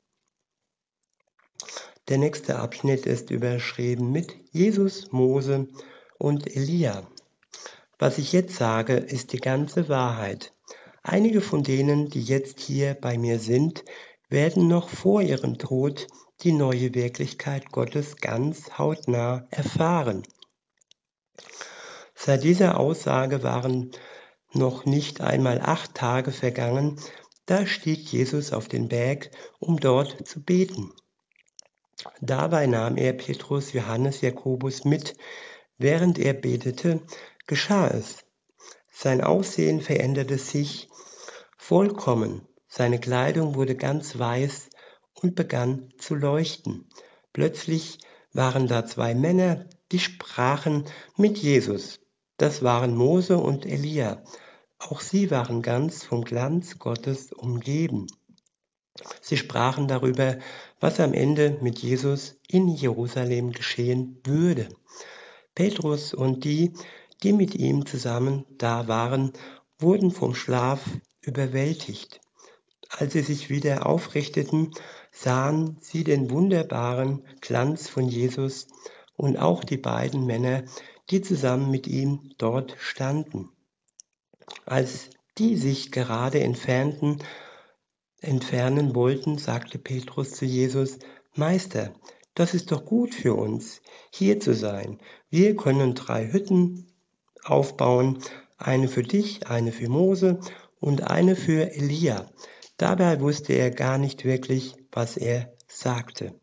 Der 2.08 2.16
nächste 2.16 2.58
Abschnitt 2.58 3.04
ist 3.04 3.30
überschrieben 3.30 4.12
mit 4.12 4.34
Jesus, 4.50 5.12
Mose 5.12 5.68
und 6.18 6.56
Elia. 6.56 7.06
Was 7.98 8.18
ich 8.18 8.32
jetzt 8.32 8.54
sage, 8.54 8.94
ist 8.94 9.32
die 9.32 9.40
ganze 9.40 9.88
Wahrheit. 9.88 10.52
Einige 11.02 11.40
von 11.40 11.62
denen, 11.62 12.08
die 12.08 12.22
jetzt 12.22 12.60
hier 12.60 12.94
bei 12.94 13.18
mir 13.18 13.38
sind, 13.38 13.84
werden 14.28 14.68
noch 14.68 14.88
vor 14.88 15.22
ihrem 15.22 15.58
Tod 15.58 16.06
die 16.42 16.52
neue 16.52 16.94
Wirklichkeit 16.94 17.72
Gottes 17.72 18.16
ganz 18.16 18.78
hautnah 18.78 19.46
erfahren. 19.50 20.22
Seit 22.14 22.44
dieser 22.44 22.78
Aussage 22.78 23.42
waren 23.42 23.90
noch 24.52 24.84
nicht 24.84 25.20
einmal 25.20 25.60
acht 25.60 25.94
Tage 25.94 26.30
vergangen, 26.30 27.00
da 27.46 27.66
stieg 27.66 28.12
Jesus 28.12 28.52
auf 28.52 28.68
den 28.68 28.88
Berg, 28.88 29.30
um 29.58 29.78
dort 29.80 30.26
zu 30.28 30.42
beten. 30.42 30.92
Dabei 32.20 32.66
nahm 32.66 32.96
er 32.96 33.12
Petrus, 33.12 33.72
Johannes, 33.72 34.20
Jakobus 34.20 34.84
mit. 34.84 35.16
Während 35.78 36.18
er 36.18 36.34
betete, 36.34 37.00
geschah 37.48 37.88
es. 37.88 38.24
Sein 38.92 39.20
Aussehen 39.20 39.80
veränderte 39.80 40.38
sich 40.38 40.88
vollkommen. 41.56 42.46
Seine 42.68 43.00
Kleidung 43.00 43.56
wurde 43.56 43.74
ganz 43.74 44.18
weiß 44.18 44.70
und 45.14 45.34
begann 45.34 45.92
zu 45.98 46.14
leuchten. 46.14 46.88
Plötzlich 47.32 47.98
waren 48.32 48.68
da 48.68 48.86
zwei 48.86 49.14
Männer, 49.14 49.66
die 49.90 49.98
sprachen 49.98 50.84
mit 51.16 51.38
Jesus. 51.38 51.98
Das 52.36 52.62
waren 52.62 52.94
Mose 52.94 53.38
und 53.38 53.66
Elia. 53.66 54.22
Auch 54.78 55.00
sie 55.00 55.30
waren 55.30 55.62
ganz 55.62 56.04
vom 56.04 56.22
Glanz 56.22 56.78
Gottes 56.78 57.32
umgeben. 57.32 58.06
Sie 59.20 59.36
sprachen 59.36 59.88
darüber, 59.88 60.38
was 60.80 61.00
am 61.00 61.14
Ende 61.14 61.58
mit 61.62 61.78
Jesus 61.78 62.36
in 62.48 62.68
Jerusalem 62.68 63.52
geschehen 63.52 64.20
würde. 64.24 64.68
Petrus 65.54 66.14
und 66.14 66.44
die, 66.44 66.72
die 67.22 67.32
mit 67.32 67.54
ihm 67.54 67.86
zusammen 67.86 68.44
da 68.58 68.88
waren, 68.88 69.32
wurden 69.78 70.10
vom 70.10 70.34
Schlaf 70.34 70.82
überwältigt. 71.20 72.20
Als 72.90 73.12
sie 73.12 73.22
sich 73.22 73.50
wieder 73.50 73.86
aufrichteten, 73.86 74.72
sahen 75.12 75.76
sie 75.80 76.04
den 76.04 76.30
wunderbaren 76.30 77.24
Glanz 77.40 77.88
von 77.88 78.08
Jesus 78.08 78.66
und 79.14 79.36
auch 79.36 79.64
die 79.64 79.76
beiden 79.76 80.26
Männer, 80.26 80.64
die 81.10 81.20
zusammen 81.20 81.70
mit 81.70 81.86
ihm 81.86 82.30
dort 82.38 82.76
standen. 82.78 83.50
Als 84.64 85.10
die 85.36 85.56
sich 85.56 85.92
gerade 85.92 86.40
entfernten, 86.40 87.22
entfernen 88.20 88.94
wollten, 88.94 89.38
sagte 89.38 89.78
Petrus 89.78 90.32
zu 90.32 90.44
Jesus, 90.44 90.98
Meister, 91.34 91.92
das 92.34 92.54
ist 92.54 92.72
doch 92.72 92.84
gut 92.84 93.14
für 93.14 93.34
uns, 93.34 93.80
hier 94.12 94.40
zu 94.40 94.54
sein. 94.54 94.98
Wir 95.28 95.56
können 95.56 95.94
drei 95.94 96.30
Hütten 96.32 96.87
aufbauen, 97.50 98.18
eine 98.56 98.88
für 98.88 99.02
dich, 99.02 99.48
eine 99.48 99.72
für 99.72 99.88
Mose 99.88 100.40
und 100.80 101.10
eine 101.10 101.36
für 101.36 101.74
Elia. 101.74 102.26
Dabei 102.76 103.20
wusste 103.20 103.52
er 103.54 103.70
gar 103.70 103.98
nicht 103.98 104.24
wirklich, 104.24 104.74
was 104.92 105.16
er 105.16 105.52
sagte. 105.66 106.38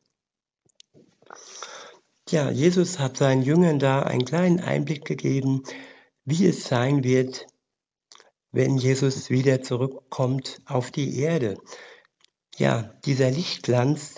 Ja, 2.30 2.50
Jesus 2.50 3.00
hat 3.00 3.18
seinen 3.18 3.44
Jüngern 3.44 3.80
da 3.80 4.02
einen 4.02 4.26
kleinen 4.26 4.60
Einblick 4.60 5.06
gegeben, 5.06 5.64
wie 6.26 6.48
es 6.48 6.64
sein 6.64 7.04
wird, 7.04 7.46
wenn 8.52 8.78
Jesus 8.78 9.30
wieder 9.30 9.62
zurückkommt 9.62 10.62
auf 10.66 10.90
die 10.90 11.20
Erde. 11.20 11.58
Ja, 12.58 12.94
dieser 13.06 13.30
Lichtglanz 13.30 14.16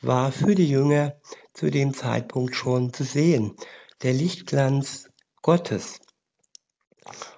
war 0.00 0.32
für 0.32 0.54
die 0.54 0.68
Jünger 0.68 1.14
zu 1.52 1.70
dem 1.70 1.94
Zeitpunkt 1.94 2.56
schon 2.56 2.92
zu 2.92 3.04
sehen. 3.04 3.54
Der 4.02 4.12
Lichtglanz 4.12 5.08
Gottes. 5.42 6.00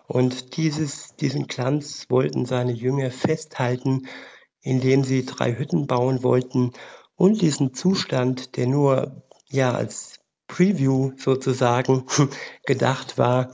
Und 0.07 0.57
dieses, 0.57 1.17
diesen 1.17 1.47
Glanz 1.47 2.07
wollten 2.09 2.47
seine 2.47 2.73
Jünger 2.73 3.11
festhalten, 3.11 4.07
indem 4.61 5.05
sie 5.05 5.25
drei 5.25 5.57
Hütten 5.57 5.87
bauen 5.87 6.23
wollten 6.23 6.73
und 7.17 7.41
diesen 7.41 7.75
Zustand, 7.75 8.57
der 8.57 8.67
nur 8.67 9.23
ja 9.49 9.73
als 9.73 10.21
Preview 10.49 11.13
sozusagen 11.17 12.07
gedacht 12.67 13.19
war 13.19 13.53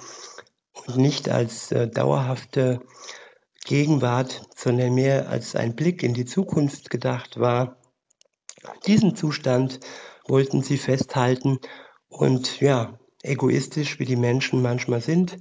und 0.86 0.96
nicht 0.96 1.28
als 1.28 1.72
äh, 1.72 1.88
dauerhafte 1.88 2.80
Gegenwart, 3.64 4.42
sondern 4.56 4.94
mehr 4.94 5.28
als 5.28 5.54
ein 5.54 5.76
Blick 5.76 6.02
in 6.02 6.14
die 6.14 6.24
Zukunft 6.24 6.90
gedacht 6.90 7.38
war. 7.38 7.76
Diesen 8.86 9.16
Zustand 9.16 9.80
wollten 10.26 10.62
sie 10.62 10.78
festhalten 10.78 11.58
und 12.08 12.60
ja, 12.60 12.98
egoistisch 13.22 13.98
wie 13.98 14.04
die 14.04 14.16
Menschen 14.16 14.62
manchmal 14.62 15.00
sind, 15.00 15.38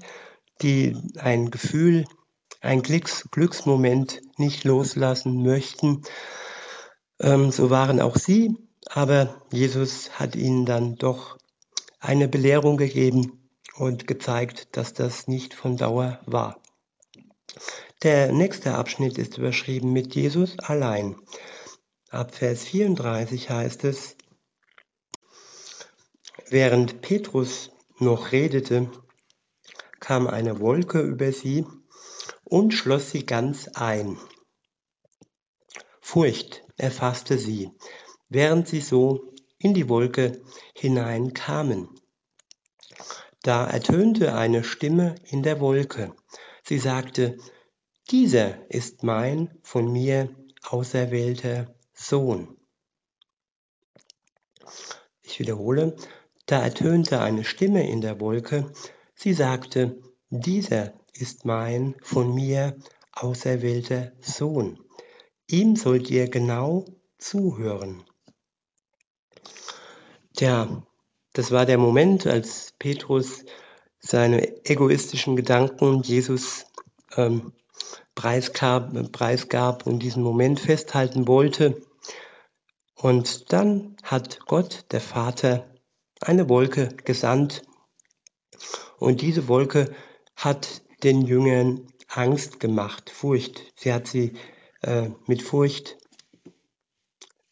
die 0.62 0.96
ein 1.18 1.52
Gefühl, 1.52 2.06
ein 2.62 2.82
Glücks 2.82 3.28
Glücksmoment 3.32 4.22
nicht 4.38 4.64
loslassen 4.64 5.44
möchten. 5.44 6.04
Ähm, 7.20 7.52
so 7.52 7.70
waren 7.70 8.00
auch 8.02 8.16
sie, 8.16 8.56
aber 8.88 9.42
Jesus 9.52 10.20
hat 10.20 10.36
ihnen 10.36 10.66
dann 10.66 10.96
doch 10.96 11.38
eine 12.00 12.28
Belehrung 12.28 12.78
gegeben 12.78 13.50
und 13.76 14.08
gezeigt, 14.08 14.76
dass 14.76 14.94
das 14.94 15.28
nicht 15.28 15.54
von 15.54 15.78
Dauer 15.78 16.20
war. 16.26 16.62
Der 18.04 18.32
nächste 18.32 18.76
Abschnitt 18.76 19.18
ist 19.18 19.38
überschrieben 19.38 19.94
mit 19.94 20.16
Jesus 20.16 20.58
allein. 20.60 21.16
Ab 22.10 22.34
Vers 22.34 22.64
34 22.64 23.50
heißt 23.50 23.84
es, 23.84 24.18
während 26.50 27.02
Petrus 27.02 27.72
noch 28.00 28.32
redete, 28.32 28.90
kam 30.02 30.28
eine 30.28 30.60
Wolke 30.60 31.00
über 31.00 31.32
sie 31.32 31.66
und 32.44 32.74
schloss 32.74 33.12
sie 33.12 33.26
ganz 33.26 33.70
ein. 33.70 34.18
Furcht 36.02 36.66
erfasste 36.76 37.38
sie, 37.38 37.72
während 38.28 38.68
sie 38.68 38.82
so 38.82 39.32
in 39.58 39.74
die 39.74 39.88
Wolke 39.88 40.42
hineinkamen. 40.76 41.88
Da 43.44 43.66
ertönte 43.66 44.36
eine 44.36 44.64
Stimme 44.64 45.16
in 45.24 45.44
der 45.44 45.62
Wolke. 45.62 46.14
Sie 46.64 46.80
sagte, 46.80 47.38
dieser 48.10 48.70
ist 48.70 49.04
mein 49.04 49.58
von 49.64 49.92
mir 49.92 50.36
auserwählter 50.64 51.74
Sohn. 51.94 52.58
Ich 55.22 55.40
wiederhole, 55.40 55.96
da 56.46 56.62
ertönte 56.62 57.22
eine 57.22 57.44
Stimme 57.44 57.90
in 57.90 58.02
der 58.02 58.20
Wolke, 58.20 58.72
sie 59.22 59.34
sagte, 59.34 60.02
dieser 60.30 60.94
ist 61.14 61.46
mein 61.46 61.96
von 62.02 62.34
mir 62.34 62.76
auserwählter 63.12 64.14
Sohn. 64.20 64.80
Ihm 65.48 65.76
sollt 65.76 66.10
ihr 66.10 66.28
genau 66.30 66.86
zuhören. 67.20 68.04
Tja, 70.36 70.84
das 71.34 71.52
war 71.52 71.66
der 71.66 71.78
Moment, 71.78 72.26
als 72.26 72.74
Petrus 72.80 73.46
seine 74.00 74.66
egoistischen 74.66 75.36
Gedanken 75.36 76.02
Jesus 76.02 76.66
ähm, 77.16 77.54
preisgab, 78.16 78.92
preisgab 79.12 79.86
und 79.86 80.00
diesen 80.00 80.24
Moment 80.24 80.60
festhalten 80.60 81.28
wollte. 81.28 81.82
Und 82.96 83.54
dann 83.54 83.98
hat 84.04 84.40
Gott, 84.48 84.86
der 84.92 85.02
Vater, 85.02 85.70
eine 86.22 86.50
Wolke 86.50 86.90
gesandt. 87.04 87.64
Und 88.98 89.22
diese 89.22 89.48
Wolke 89.48 89.94
hat 90.36 90.82
den 91.04 91.22
Jüngern 91.22 91.88
Angst 92.08 92.60
gemacht, 92.60 93.10
Furcht. 93.10 93.74
Sie 93.76 93.94
hat 93.94 94.08
sie 94.08 94.34
äh, 94.82 95.10
mit 95.28 95.42
Furcht, 95.42 95.98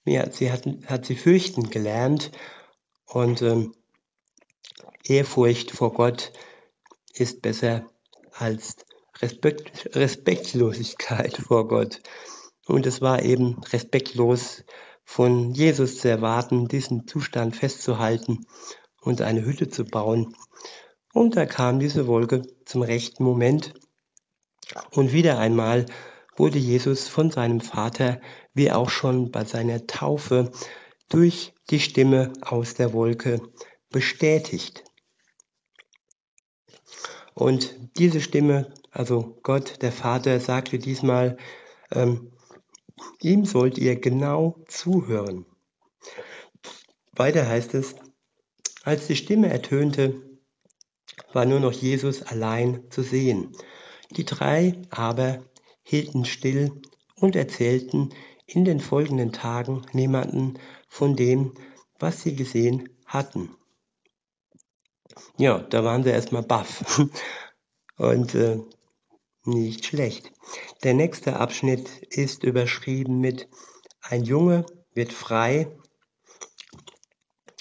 ja, 0.06 0.30
sie 0.30 0.52
hat, 0.52 0.66
hat 0.88 1.06
sie 1.06 1.16
fürchten 1.16 1.70
gelernt. 1.70 2.32
Und 3.06 3.42
ähm, 3.42 3.74
Ehrfurcht 5.04 5.72
vor 5.72 5.94
Gott 5.94 6.32
ist 7.14 7.42
besser 7.42 7.90
als 8.32 8.76
Respekt, 9.22 9.96
Respektlosigkeit 9.96 11.38
vor 11.48 11.68
Gott. 11.68 12.02
Und 12.66 12.86
es 12.86 13.02
war 13.02 13.24
eben 13.24 13.62
respektlos 13.64 14.64
von 15.04 15.54
Jesus 15.54 16.00
zu 16.00 16.10
erwarten, 16.10 16.68
diesen 16.68 17.08
Zustand 17.08 17.56
festzuhalten 17.56 18.46
und 19.02 19.22
eine 19.22 19.44
Hütte 19.44 19.70
zu 19.70 19.86
bauen. 19.86 20.36
Und 21.14 21.36
da 21.36 21.46
kam 21.46 21.80
diese 21.80 22.08
Wolke 22.08 22.44
zum 22.66 22.82
rechten 22.82 23.24
Moment. 23.24 23.74
Und 24.92 25.12
wieder 25.12 25.40
einmal 25.40 25.86
wurde 26.36 26.60
Jesus 26.60 27.08
von 27.08 27.32
seinem 27.32 27.62
Vater, 27.62 28.22
wie 28.54 28.72
auch 28.72 28.90
schon 28.90 29.32
bei 29.32 29.46
seiner 29.46 29.88
Taufe, 29.88 30.52
durch 31.10 31.54
die 31.70 31.80
Stimme 31.80 32.34
aus 32.42 32.76
der 32.76 32.94
Wolke 32.94 33.42
bestätigt. 33.90 34.84
Und 37.34 37.76
diese 37.98 38.22
Stimme, 38.22 38.72
also 38.92 39.40
Gott, 39.44 39.82
der 39.82 39.92
Vater, 39.92 40.40
sagte 40.40 40.78
diesmal, 40.78 41.38
ähm, 41.92 42.32
Ihm 43.22 43.46
sollt 43.46 43.78
ihr 43.78 44.00
genau 44.00 44.58
zuhören. 44.68 45.46
Weiter 47.14 47.48
heißt 47.48 47.74
es, 47.74 47.96
als 48.84 49.08
die 49.08 49.16
Stimme 49.16 49.50
ertönte, 49.50 50.29
war 51.34 51.46
nur 51.46 51.60
noch 51.60 51.74
Jesus 51.74 52.22
allein 52.24 52.84
zu 52.90 53.04
sehen. 53.04 53.56
Die 54.12 54.26
drei 54.26 54.82
aber 54.90 55.44
hielten 55.84 56.26
still 56.26 56.82
und 57.16 57.36
erzählten 57.36 58.10
in 58.46 58.66
den 58.66 58.80
folgenden 58.80 59.32
Tagen 59.32 59.84
niemanden 59.94 60.60
von 60.88 61.16
dem, 61.16 61.54
was 62.00 62.22
sie 62.22 62.36
gesehen 62.36 62.90
hatten. 63.06 63.56
Ja, 65.38 65.60
da 65.60 65.84
waren 65.84 66.04
sie 66.04 66.10
erstmal 66.10 66.44
baff. 66.44 67.02
Und 67.98 68.34
äh, 68.36 68.60
nicht 69.44 69.86
schlecht. 69.86 70.32
Der 70.84 70.94
nächste 70.94 71.38
Abschnitt 71.38 71.90
ist 72.10 72.44
überschrieben 72.44 73.20
mit 73.20 73.50
Ein 74.02 74.24
Junge 74.24 74.66
wird 74.94 75.12
frei. 75.12 75.68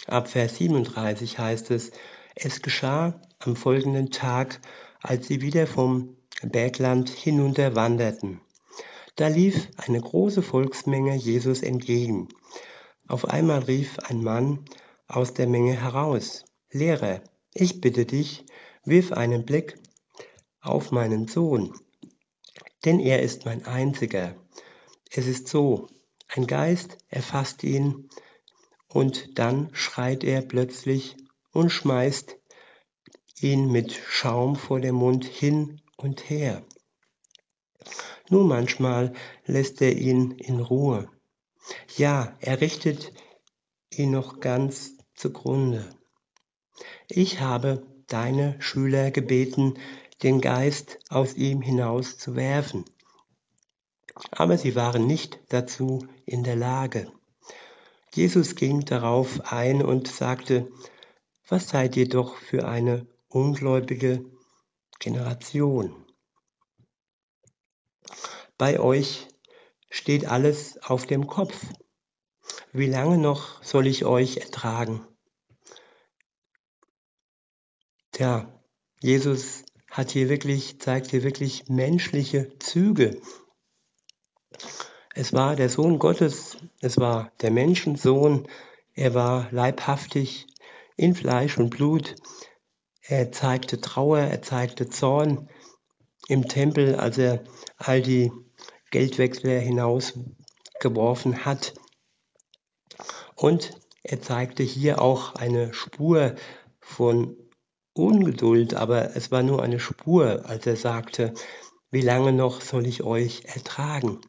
Ab 0.07 0.28
Vers 0.28 0.57
37 0.57 1.38
heißt 1.38 1.70
es, 1.72 1.90
es 2.35 2.62
geschah 2.62 3.20
am 3.38 3.57
folgenden 3.57 4.11
Tag, 4.11 4.61
als 5.01 5.29
sie 5.29 5.40
wieder 5.40 5.66
vom 5.66 6.16
Bergland 6.42 7.09
hinunter 7.09 7.74
wanderten. 7.74 8.40
Da 9.16 9.29
lief 9.29 9.68
eine 9.77 10.01
große 10.01 10.42
Volksmenge 10.42 11.14
Jesus 11.14 11.62
entgegen. 11.62 12.29
Auf 13.07 13.27
einmal 13.27 13.61
rief 13.61 13.98
ein 14.01 14.22
Mann 14.22 14.64
aus 15.07 15.35
der 15.35 15.46
Menge 15.46 15.72
heraus, 15.72 16.44
Lehrer, 16.70 17.22
ich 17.55 17.81
bitte 17.81 18.05
dich, 18.05 18.44
wirf 18.85 19.12
einen 19.12 19.44
Blick 19.44 19.79
auf 20.61 20.92
meinen 20.92 21.27
Sohn, 21.27 21.72
denn 22.85 23.01
er 23.01 23.22
ist 23.22 23.44
mein 23.44 23.64
einziger. 23.64 24.35
Es 25.11 25.27
ist 25.27 25.48
so, 25.48 25.88
ein 26.29 26.46
Geist 26.46 26.98
erfasst 27.09 27.64
ihn 27.64 28.09
und 28.88 29.38
dann 29.38 29.70
schreit 29.72 30.24
er 30.24 30.42
plötzlich 30.42 31.16
und 31.53 31.70
schmeißt 31.70 32.38
ihn 33.42 33.70
mit 33.70 33.92
Schaum 33.92 34.57
vor 34.57 34.81
dem 34.81 34.96
Mund 34.96 35.24
hin 35.24 35.81
und 35.96 36.29
her. 36.31 36.62
Nur 38.31 38.44
manchmal 38.44 39.12
lässt 39.46 39.81
er 39.81 39.96
ihn 39.96 40.33
in 40.33 40.61
Ruhe. 40.61 41.11
Ja, 41.96 42.37
er 42.40 42.61
richtet 42.61 43.12
ihn 43.90 44.11
noch 44.11 44.40
ganz 44.40 44.96
zugrunde. 45.14 45.88
Ich 47.09 47.40
habe 47.40 47.87
deine 48.07 48.61
Schüler 48.61 49.11
gebeten, 49.11 49.74
den 50.22 50.40
Geist 50.40 50.98
aus 51.09 51.35
ihm 51.35 51.62
hinaus 51.62 52.18
zu 52.18 52.37
werfen. 52.37 52.85
Aber 54.31 54.59
sie 54.59 54.74
waren 54.74 55.07
nicht 55.07 55.38
dazu 55.48 56.07
in 56.27 56.44
der 56.44 56.57
Lage. 56.57 57.11
Jesus 58.14 58.57
ging 58.57 58.85
darauf 58.85 59.53
ein 59.53 59.83
und 59.83 60.09
sagte, 60.09 60.68
was 61.46 61.68
seid 61.68 61.96
ihr 61.96 62.09
doch 62.09 62.37
für 62.37 62.66
eine 62.66 63.07
ungläubige 63.28 64.24
Generation? 64.98 66.04
Bei 68.56 68.80
euch 68.80 69.28
steht 69.90 70.26
alles 70.26 70.82
auf 70.82 71.06
dem 71.06 71.26
Kopf. 71.26 71.56
Wie 72.72 72.86
lange 72.86 73.18
noch 73.18 73.62
soll 73.62 73.86
ich 73.86 74.04
euch 74.04 74.38
ertragen? 74.38 75.06
Tja, 78.12 78.52
Jesus 79.00 79.64
hat 79.90 80.10
hier 80.10 80.28
wirklich, 80.28 80.80
zeigt 80.80 81.10
hier 81.10 81.22
wirklich 81.22 81.68
menschliche 81.68 82.58
Züge. 82.58 83.20
Es 85.14 85.32
war 85.32 85.56
der 85.56 85.68
Sohn 85.68 85.98
Gottes, 85.98 86.56
es 86.80 86.98
war 86.98 87.32
der 87.40 87.50
Menschensohn, 87.50 88.48
er 88.94 89.14
war 89.14 89.50
leibhaftig 89.52 90.46
in 90.96 91.14
Fleisch 91.14 91.58
und 91.58 91.70
Blut, 91.70 92.16
er 93.08 93.32
zeigte 93.32 93.80
Trauer, 93.80 94.18
er 94.18 94.42
zeigte 94.42 94.88
Zorn 94.88 95.48
im 96.28 96.46
Tempel, 96.46 96.94
als 96.94 97.16
er 97.16 97.42
all 97.78 98.02
die 98.02 98.30
Geldwechsler 98.90 99.58
hinausgeworfen 99.58 101.46
hat. 101.46 101.72
Und 103.34 103.72
er 104.02 104.20
zeigte 104.20 104.62
hier 104.62 105.00
auch 105.00 105.34
eine 105.34 105.72
Spur 105.72 106.34
von 106.80 107.36
Ungeduld, 107.94 108.74
aber 108.74 109.16
es 109.16 109.30
war 109.30 109.42
nur 109.42 109.62
eine 109.62 109.80
Spur, 109.80 110.44
als 110.44 110.66
er 110.66 110.76
sagte, 110.76 111.32
wie 111.90 112.02
lange 112.02 112.32
noch 112.32 112.60
soll 112.60 112.86
ich 112.86 113.02
euch 113.02 113.44
ertragen? 113.46 114.20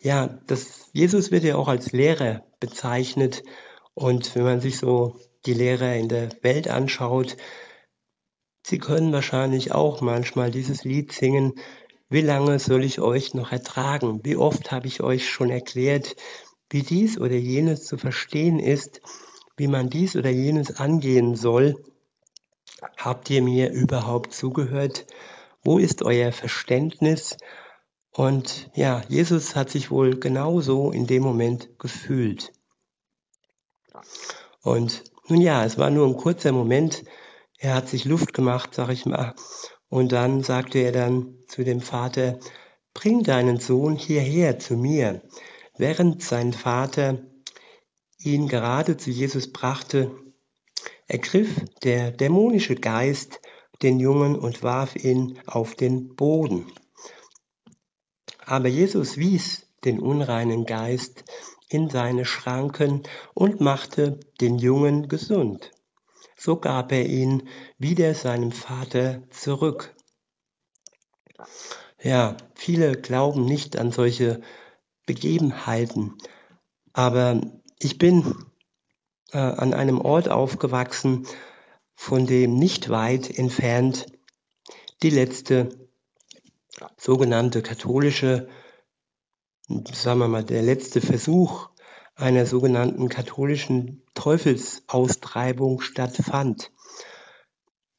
Ja, 0.00 0.26
das, 0.46 0.88
Jesus 0.94 1.30
wird 1.30 1.44
ja 1.44 1.56
auch 1.56 1.68
als 1.68 1.92
Lehrer 1.92 2.46
bezeichnet. 2.58 3.42
Und 3.92 4.34
wenn 4.34 4.44
man 4.44 4.60
sich 4.62 4.78
so 4.78 5.20
die 5.46 5.54
Lehrer 5.54 5.94
in 5.96 6.08
der 6.08 6.30
Welt 6.42 6.68
anschaut, 6.68 7.36
sie 8.66 8.78
können 8.78 9.12
wahrscheinlich 9.12 9.72
auch 9.72 10.00
manchmal 10.00 10.50
dieses 10.50 10.84
Lied 10.84 11.12
singen, 11.12 11.54
wie 12.08 12.22
lange 12.22 12.58
soll 12.58 12.82
ich 12.84 13.00
euch 13.00 13.34
noch 13.34 13.52
ertragen? 13.52 14.20
Wie 14.24 14.36
oft 14.36 14.72
habe 14.72 14.88
ich 14.88 15.00
euch 15.00 15.28
schon 15.28 15.48
erklärt, 15.48 16.16
wie 16.68 16.82
dies 16.82 17.18
oder 17.18 17.36
jenes 17.36 17.84
zu 17.84 17.98
verstehen 17.98 18.58
ist, 18.58 19.00
wie 19.56 19.68
man 19.68 19.90
dies 19.90 20.16
oder 20.16 20.30
jenes 20.30 20.76
angehen 20.76 21.36
soll? 21.36 21.76
Habt 22.96 23.30
ihr 23.30 23.42
mir 23.42 23.70
überhaupt 23.70 24.32
zugehört? 24.32 25.06
Wo 25.62 25.78
ist 25.78 26.02
euer 26.02 26.32
Verständnis? 26.32 27.36
Und 28.10 28.70
ja, 28.74 29.02
Jesus 29.08 29.54
hat 29.54 29.70
sich 29.70 29.90
wohl 29.90 30.18
genauso 30.18 30.90
in 30.90 31.06
dem 31.06 31.22
Moment 31.22 31.78
gefühlt. 31.78 32.52
Und 34.62 35.04
nun 35.30 35.40
ja, 35.40 35.64
es 35.64 35.78
war 35.78 35.90
nur 35.90 36.06
ein 36.06 36.16
kurzer 36.16 36.52
Moment. 36.52 37.04
Er 37.58 37.74
hat 37.74 37.88
sich 37.88 38.04
Luft 38.04 38.34
gemacht, 38.34 38.74
sag 38.74 38.90
ich 38.90 39.06
mal. 39.06 39.34
Und 39.88 40.12
dann 40.12 40.42
sagte 40.42 40.78
er 40.78 40.92
dann 40.92 41.34
zu 41.46 41.64
dem 41.64 41.80
Vater, 41.80 42.38
bring 42.94 43.22
deinen 43.22 43.58
Sohn 43.58 43.96
hierher 43.96 44.58
zu 44.58 44.76
mir. 44.76 45.22
Während 45.76 46.22
sein 46.22 46.52
Vater 46.52 47.18
ihn 48.18 48.48
gerade 48.48 48.96
zu 48.96 49.10
Jesus 49.10 49.52
brachte, 49.52 50.10
ergriff 51.06 51.64
der 51.82 52.10
dämonische 52.10 52.74
Geist 52.74 53.40
den 53.82 53.98
Jungen 53.98 54.38
und 54.38 54.62
warf 54.62 54.96
ihn 54.96 55.40
auf 55.46 55.74
den 55.74 56.14
Boden. 56.14 56.70
Aber 58.44 58.68
Jesus 58.68 59.16
wies 59.16 59.66
den 59.84 60.00
unreinen 60.00 60.66
Geist 60.66 61.24
in 61.70 61.88
seine 61.88 62.24
Schranken 62.24 63.04
und 63.32 63.60
machte 63.60 64.20
den 64.40 64.58
Jungen 64.58 65.08
gesund. 65.08 65.70
So 66.36 66.56
gab 66.56 66.92
er 66.92 67.06
ihn 67.06 67.48
wieder 67.78 68.14
seinem 68.14 68.52
Vater 68.52 69.22
zurück. 69.30 69.94
Ja, 72.02 72.36
viele 72.54 72.92
glauben 72.92 73.44
nicht 73.44 73.78
an 73.78 73.92
solche 73.92 74.40
Begebenheiten, 75.06 76.18
aber 76.92 77.40
ich 77.78 77.98
bin 77.98 78.34
äh, 79.32 79.38
an 79.38 79.72
einem 79.74 80.00
Ort 80.00 80.28
aufgewachsen, 80.28 81.26
von 81.94 82.26
dem 82.26 82.54
nicht 82.54 82.88
weit 82.88 83.38
entfernt 83.38 84.06
die 85.02 85.10
letzte 85.10 85.68
sogenannte 86.96 87.62
katholische, 87.62 88.48
sagen 89.92 90.20
wir 90.20 90.28
mal, 90.28 90.44
der 90.44 90.62
letzte 90.62 91.00
Versuch 91.00 91.70
einer 92.16 92.46
sogenannten 92.46 93.08
katholischen 93.08 94.02
Teufelsaustreibung 94.14 95.80
stattfand. 95.80 96.70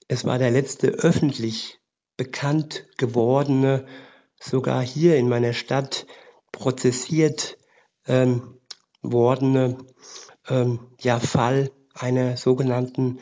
Es 0.08 0.26
war 0.26 0.38
der 0.38 0.52
letzte 0.52 0.90
öffentlich 0.90 1.80
bekannt 2.18 2.86
gewordene, 2.98 3.86
sogar 4.40 4.82
hier 4.82 5.18
in 5.18 5.30
meiner 5.30 5.54
Stadt 5.54 6.06
prozessiert 6.52 7.58
ähm, 8.06 8.60
wordene 9.02 9.78
ähm, 10.50 10.92
ja, 11.00 11.20
Fall 11.20 11.72
einer 11.94 12.38
sogenannten 12.38 13.20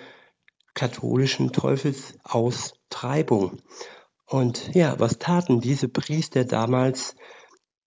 katholischen 0.74 1.52
Teufelsaustreibung. 1.52 3.60
Und 4.26 4.74
ja, 4.76 5.00
was 5.00 5.20
taten 5.20 5.62
diese 5.62 5.88
Priester 5.88 6.46
damals? 6.46 7.16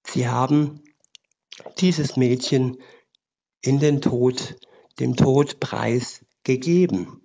Sie 0.05 0.29
haben 0.29 0.83
dieses 1.79 2.17
Mädchen 2.17 2.79
in 3.61 3.79
den 3.79 4.01
Tod, 4.01 4.57
dem 4.99 5.17
Tod 5.17 5.61
preisgegeben. 5.61 7.23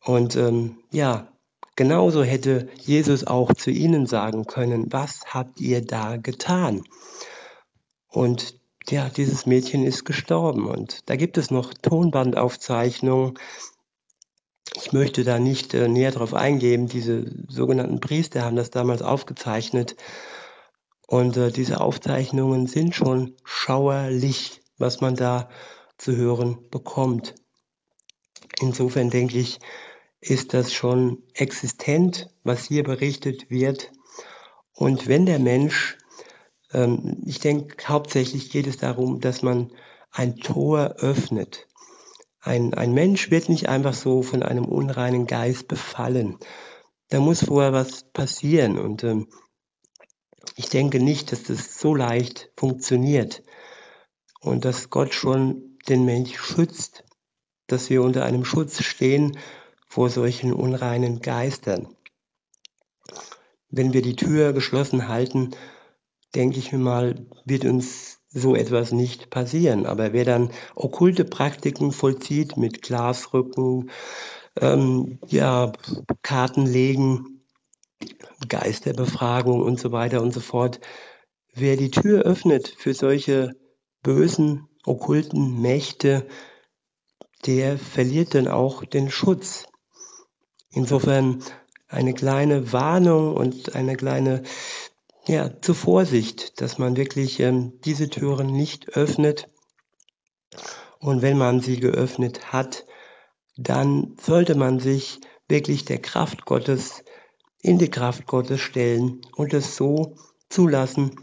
Und 0.00 0.36
ähm, 0.36 0.78
ja, 0.92 1.28
genauso 1.76 2.22
hätte 2.22 2.68
Jesus 2.80 3.26
auch 3.26 3.52
zu 3.54 3.70
ihnen 3.70 4.06
sagen 4.06 4.44
können, 4.46 4.92
was 4.92 5.26
habt 5.26 5.60
ihr 5.60 5.84
da 5.84 6.16
getan? 6.16 6.84
Und 8.08 8.58
ja, 8.88 9.08
dieses 9.08 9.46
Mädchen 9.46 9.84
ist 9.84 10.04
gestorben. 10.04 10.66
Und 10.66 11.08
da 11.08 11.16
gibt 11.16 11.38
es 11.38 11.50
noch 11.50 11.72
Tonbandaufzeichnungen. 11.74 13.38
Ich 14.76 14.92
möchte 14.92 15.24
da 15.24 15.38
nicht 15.38 15.74
äh, 15.74 15.88
näher 15.88 16.10
drauf 16.10 16.34
eingehen. 16.34 16.86
Diese 16.86 17.24
sogenannten 17.48 18.00
Priester 18.00 18.44
haben 18.44 18.56
das 18.56 18.70
damals 18.70 19.02
aufgezeichnet. 19.02 19.96
Und 21.06 21.36
äh, 21.36 21.50
diese 21.50 21.80
Aufzeichnungen 21.80 22.66
sind 22.66 22.94
schon 22.94 23.36
schauerlich 23.44 24.62
was 24.78 25.00
man 25.00 25.16
da 25.16 25.48
zu 25.98 26.16
hören 26.16 26.68
bekommt. 26.70 27.34
Insofern 28.60 29.10
denke 29.10 29.38
ich, 29.38 29.58
ist 30.20 30.54
das 30.54 30.72
schon 30.72 31.22
existent, 31.34 32.30
was 32.44 32.64
hier 32.64 32.82
berichtet 32.82 33.50
wird. 33.50 33.92
Und 34.72 35.06
wenn 35.06 35.26
der 35.26 35.38
Mensch, 35.38 35.98
ähm, 36.72 37.22
ich 37.26 37.40
denke, 37.40 37.76
hauptsächlich 37.86 38.50
geht 38.50 38.66
es 38.66 38.78
darum, 38.78 39.20
dass 39.20 39.42
man 39.42 39.70
ein 40.10 40.36
Tor 40.36 40.96
öffnet. 40.98 41.68
Ein, 42.40 42.74
ein 42.74 42.92
Mensch 42.92 43.30
wird 43.30 43.48
nicht 43.48 43.68
einfach 43.68 43.94
so 43.94 44.22
von 44.22 44.42
einem 44.42 44.64
unreinen 44.64 45.26
Geist 45.26 45.68
befallen. 45.68 46.38
Da 47.08 47.20
muss 47.20 47.44
vorher 47.44 47.72
was 47.72 48.04
passieren. 48.12 48.78
Und 48.78 49.04
ähm, 49.04 49.28
ich 50.56 50.68
denke 50.68 51.00
nicht, 51.00 51.32
dass 51.32 51.44
das 51.44 51.78
so 51.78 51.94
leicht 51.94 52.50
funktioniert 52.56 53.42
und 54.40 54.64
dass 54.64 54.90
Gott 54.90 55.14
schon 55.14 55.78
den 55.88 56.04
Mensch 56.04 56.38
schützt, 56.38 57.04
dass 57.66 57.90
wir 57.90 58.02
unter 58.02 58.24
einem 58.24 58.44
Schutz 58.44 58.82
stehen 58.82 59.38
vor 59.88 60.10
solchen 60.10 60.52
unreinen 60.52 61.20
Geistern. 61.20 61.88
Wenn 63.68 63.92
wir 63.92 64.02
die 64.02 64.16
Tür 64.16 64.52
geschlossen 64.52 65.08
halten, 65.08 65.50
denke 66.34 66.58
ich 66.58 66.72
mir 66.72 66.78
mal, 66.78 67.26
wird 67.44 67.64
uns 67.64 68.20
so 68.28 68.54
etwas 68.54 68.92
nicht 68.92 69.30
passieren. 69.30 69.86
Aber 69.86 70.12
wer 70.12 70.24
dann 70.24 70.50
okkulte 70.74 71.24
Praktiken 71.24 71.92
vollzieht 71.92 72.56
mit 72.56 72.82
Glasrücken, 72.82 73.90
ähm, 74.60 75.18
ja, 75.26 75.72
Kartenlegen, 76.22 77.33
Geisterbefragung 78.48 79.62
und 79.62 79.80
so 79.80 79.92
weiter 79.92 80.22
und 80.22 80.32
so 80.32 80.40
fort, 80.40 80.80
wer 81.54 81.76
die 81.76 81.90
Tür 81.90 82.22
öffnet 82.22 82.68
für 82.68 82.94
solche 82.94 83.56
bösen, 84.02 84.68
okkulten 84.84 85.60
Mächte, 85.60 86.26
der 87.46 87.78
verliert 87.78 88.34
dann 88.34 88.48
auch 88.48 88.84
den 88.84 89.10
Schutz. 89.10 89.66
Insofern 90.70 91.42
eine 91.88 92.14
kleine 92.14 92.72
Warnung 92.72 93.36
und 93.36 93.74
eine 93.74 93.96
kleine 93.96 94.42
ja, 95.26 95.50
zur 95.60 95.74
Vorsicht, 95.74 96.60
dass 96.60 96.78
man 96.78 96.96
wirklich 96.96 97.40
ähm, 97.40 97.80
diese 97.84 98.10
Türen 98.10 98.48
nicht 98.48 98.90
öffnet. 98.90 99.48
Und 100.98 101.22
wenn 101.22 101.38
man 101.38 101.60
sie 101.60 101.80
geöffnet 101.80 102.52
hat, 102.52 102.84
dann 103.56 104.16
sollte 104.20 104.54
man 104.54 104.80
sich 104.80 105.20
wirklich 105.48 105.84
der 105.84 106.00
Kraft 106.00 106.44
Gottes 106.44 107.03
in 107.64 107.78
die 107.78 107.90
Kraft 107.90 108.26
Gottes 108.26 108.60
stellen 108.60 109.22
und 109.36 109.54
es 109.54 109.74
so 109.74 110.16
zulassen, 110.50 111.16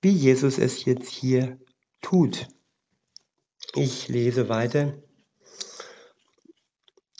wie 0.00 0.10
Jesus 0.10 0.56
es 0.56 0.86
jetzt 0.86 1.10
hier 1.10 1.58
tut. 2.00 2.48
Ich 3.74 4.08
lese 4.08 4.48
weiter. 4.48 4.94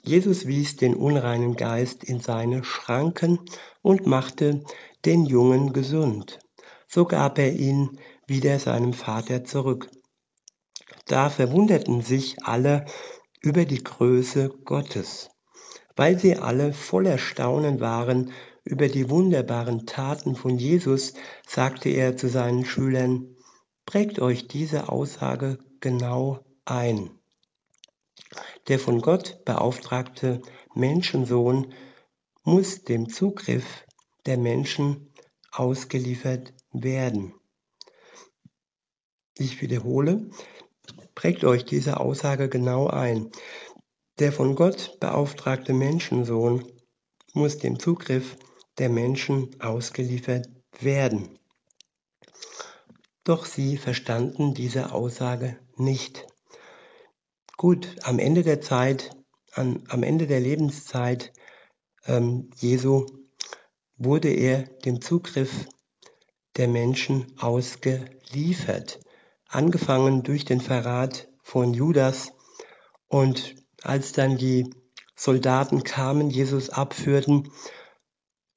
Jesus 0.03 0.47
wies 0.47 0.77
den 0.77 0.95
unreinen 0.95 1.57
Geist 1.57 2.03
in 2.03 2.21
seine 2.21 2.64
Schranken 2.64 3.41
und 3.83 4.07
machte 4.07 4.64
den 5.05 5.26
Jungen 5.26 5.74
gesund. 5.74 6.39
So 6.89 7.05
gab 7.05 7.39
er 7.39 7.53
ihn 7.53 8.01
wieder 8.26 8.59
seinem 8.59 8.95
Vater 8.95 9.45
zurück. 9.45 9.91
Da 11.05 11.28
verwunderten 11.28 12.01
sich 12.01 12.43
alle 12.43 12.87
über 13.43 13.66
die 13.66 13.85
Größe 13.85 14.49
Gottes, 14.64 15.28
weil 15.97 16.18
sie 16.18 16.36
alle 16.36 16.72
voller 16.72 17.18
Staunen 17.18 17.80
waren 17.80 18.32
über 18.64 18.88
die 18.88 19.11
wunderbaren 19.11 19.86
Taten 19.86 20.36
von 20.36 20.59
Jesus, 20.59 21.14
sagte 21.47 21.88
er 21.88 22.16
zu 22.16 22.28
seinen 22.28 22.64
Schülern, 22.64 23.36
Prägt 23.86 24.18
euch 24.18 24.49
diese 24.49 24.88
Aussage 24.88 25.59
genau 25.80 26.44
ein. 26.64 27.11
Der 28.66 28.80
von 28.80 29.01
Gott 29.01 29.44
beauftragte 29.44 30.42
Menschensohn 30.74 31.72
muss 32.42 32.82
dem 32.82 33.09
Zugriff 33.09 33.84
der 34.26 34.38
Menschen 34.38 35.12
ausgeliefert 35.53 36.53
werden. 36.72 37.32
Ich 39.38 39.62
wiederhole, 39.62 40.30
prägt 41.14 41.44
euch 41.44 41.64
diese 41.64 42.01
Aussage 42.01 42.49
genau 42.49 42.88
ein. 42.88 43.30
Der 44.19 44.33
von 44.33 44.55
Gott 44.55 44.99
beauftragte 44.99 45.75
Menschensohn 45.75 46.64
muss 47.35 47.59
dem 47.59 47.79
Zugriff 47.79 48.39
der 48.79 48.89
Menschen 48.89 49.61
ausgeliefert 49.61 50.49
werden. 50.81 51.39
Doch 53.25 53.45
sie 53.45 53.77
verstanden 53.77 54.55
diese 54.55 54.93
Aussage 54.93 55.59
nicht. 55.77 56.27
Gut, 57.59 57.97
am 58.05 58.19
Ende 58.19 58.43
der 58.43 58.62
Zeit, 58.62 59.11
an, 59.53 59.85
am 59.89 60.03
Ende 60.03 60.27
der 60.27 60.41
Lebenszeit 60.41 61.33
ähm, 62.07 62.51
Jesu 62.57 63.05
wurde 63.97 64.31
er 64.31 64.62
dem 64.62 65.03
Zugriff 65.03 65.67
der 66.57 66.69
Menschen 66.69 67.39
ausgeliefert, 67.39 69.01
angefangen 69.49 70.23
durch 70.23 70.47
den 70.47 70.61
Verrat 70.61 71.29
von 71.43 71.75
Judas 71.75 72.33
und 73.09 73.66
als 73.87 74.12
dann 74.12 74.37
die 74.37 74.70
Soldaten 75.14 75.82
kamen, 75.82 76.30
Jesus 76.30 76.70
abführten 76.70 77.51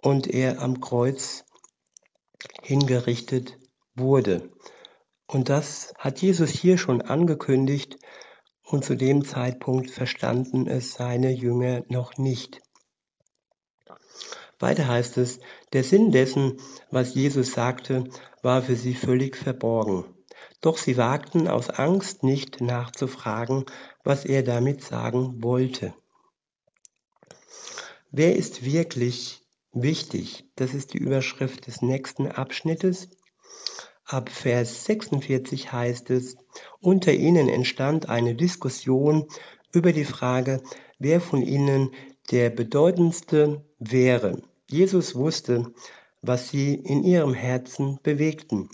und 0.02 0.28
er 0.28 0.62
am 0.62 0.82
Kreuz 0.82 1.46
hingerichtet 2.62 3.58
wurde. 3.96 4.52
Und 5.28 5.50
das 5.50 5.94
hat 5.98 6.22
Jesus 6.22 6.50
hier 6.50 6.78
schon 6.78 7.02
angekündigt 7.02 7.98
und 8.64 8.84
zu 8.84 8.96
dem 8.96 9.24
Zeitpunkt 9.26 9.92
verstanden 9.92 10.68
es 10.68 10.94
seine 10.94 11.32
Jünger 11.32 11.84
noch 11.88 12.18
nicht. 12.18 12.62
Weiter 14.60 14.88
heißt 14.88 15.18
es, 15.18 15.40
der 15.72 15.84
Sinn 15.84 16.12
dessen, 16.12 16.58
was 16.92 17.14
Jesus 17.14 17.54
sagte, 17.54 18.06
war 18.42 18.62
für 18.62 18.76
sie 18.76 18.94
völlig 18.94 19.38
verborgen. 19.38 20.06
Doch 20.62 20.78
sie 20.78 20.98
wagten 20.98 21.48
aus 21.48 21.70
Angst 21.70 22.24
nicht 22.24 22.60
nachzufragen, 22.60 23.66
was 24.04 24.26
er 24.26 24.44
damit 24.44 24.84
sagen 24.84 25.42
wollte. 25.42 25.94
Wer 28.12 28.36
ist 28.36 28.66
wirklich 28.66 29.42
wichtig? 29.72 30.46
Das 30.56 30.74
ist 30.74 30.94
die 30.94 30.98
Überschrift 30.98 31.68
des 31.68 31.82
nächsten 31.82 32.28
Abschnittes. 32.28 33.10
Ab 34.04 34.30
Vers 34.30 34.86
46 34.86 35.72
heißt 35.72 36.10
es, 36.10 36.36
unter 36.82 37.14
ihnen 37.14 37.48
entstand 37.48 38.10
eine 38.10 38.34
Diskussion 38.34 39.28
über 39.72 39.94
die 39.94 40.06
Frage, 40.06 40.64
wer 40.98 41.22
von 41.22 41.44
ihnen 41.44 41.92
der 42.32 42.50
bedeutendste 42.50 43.64
wäre. 43.78 44.42
Jesus 44.68 45.16
wusste, 45.16 45.72
was 46.22 46.50
sie 46.50 46.74
in 46.74 47.04
ihrem 47.04 47.34
Herzen 47.34 48.00
bewegten, 48.04 48.70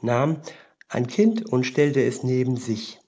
nahm 0.00 0.40
ein 0.88 1.06
Kind 1.06 1.50
und 1.50 1.64
stellte 1.64 2.02
es 2.02 2.22
neben 2.22 2.56
sich. 2.56 3.00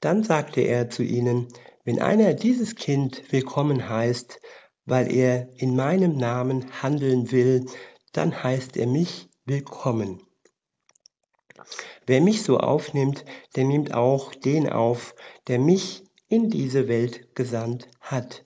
Dann 0.00 0.22
sagte 0.22 0.60
er 0.60 0.90
zu 0.90 1.02
ihnen, 1.02 1.48
wenn 1.84 2.00
einer 2.00 2.34
dieses 2.34 2.76
Kind 2.76 3.22
willkommen 3.30 3.88
heißt, 3.88 4.40
weil 4.86 5.12
er 5.14 5.48
in 5.56 5.76
meinem 5.76 6.16
Namen 6.16 6.82
handeln 6.82 7.30
will, 7.30 7.66
dann 8.12 8.42
heißt 8.42 8.76
er 8.76 8.86
mich 8.86 9.28
willkommen. 9.44 10.20
Wer 12.06 12.20
mich 12.20 12.42
so 12.42 12.58
aufnimmt, 12.58 13.24
der 13.56 13.64
nimmt 13.64 13.94
auch 13.94 14.34
den 14.34 14.68
auf, 14.68 15.14
der 15.48 15.58
mich 15.58 16.04
in 16.28 16.50
diese 16.50 16.88
Welt 16.88 17.34
gesandt 17.34 17.88
hat. 18.00 18.44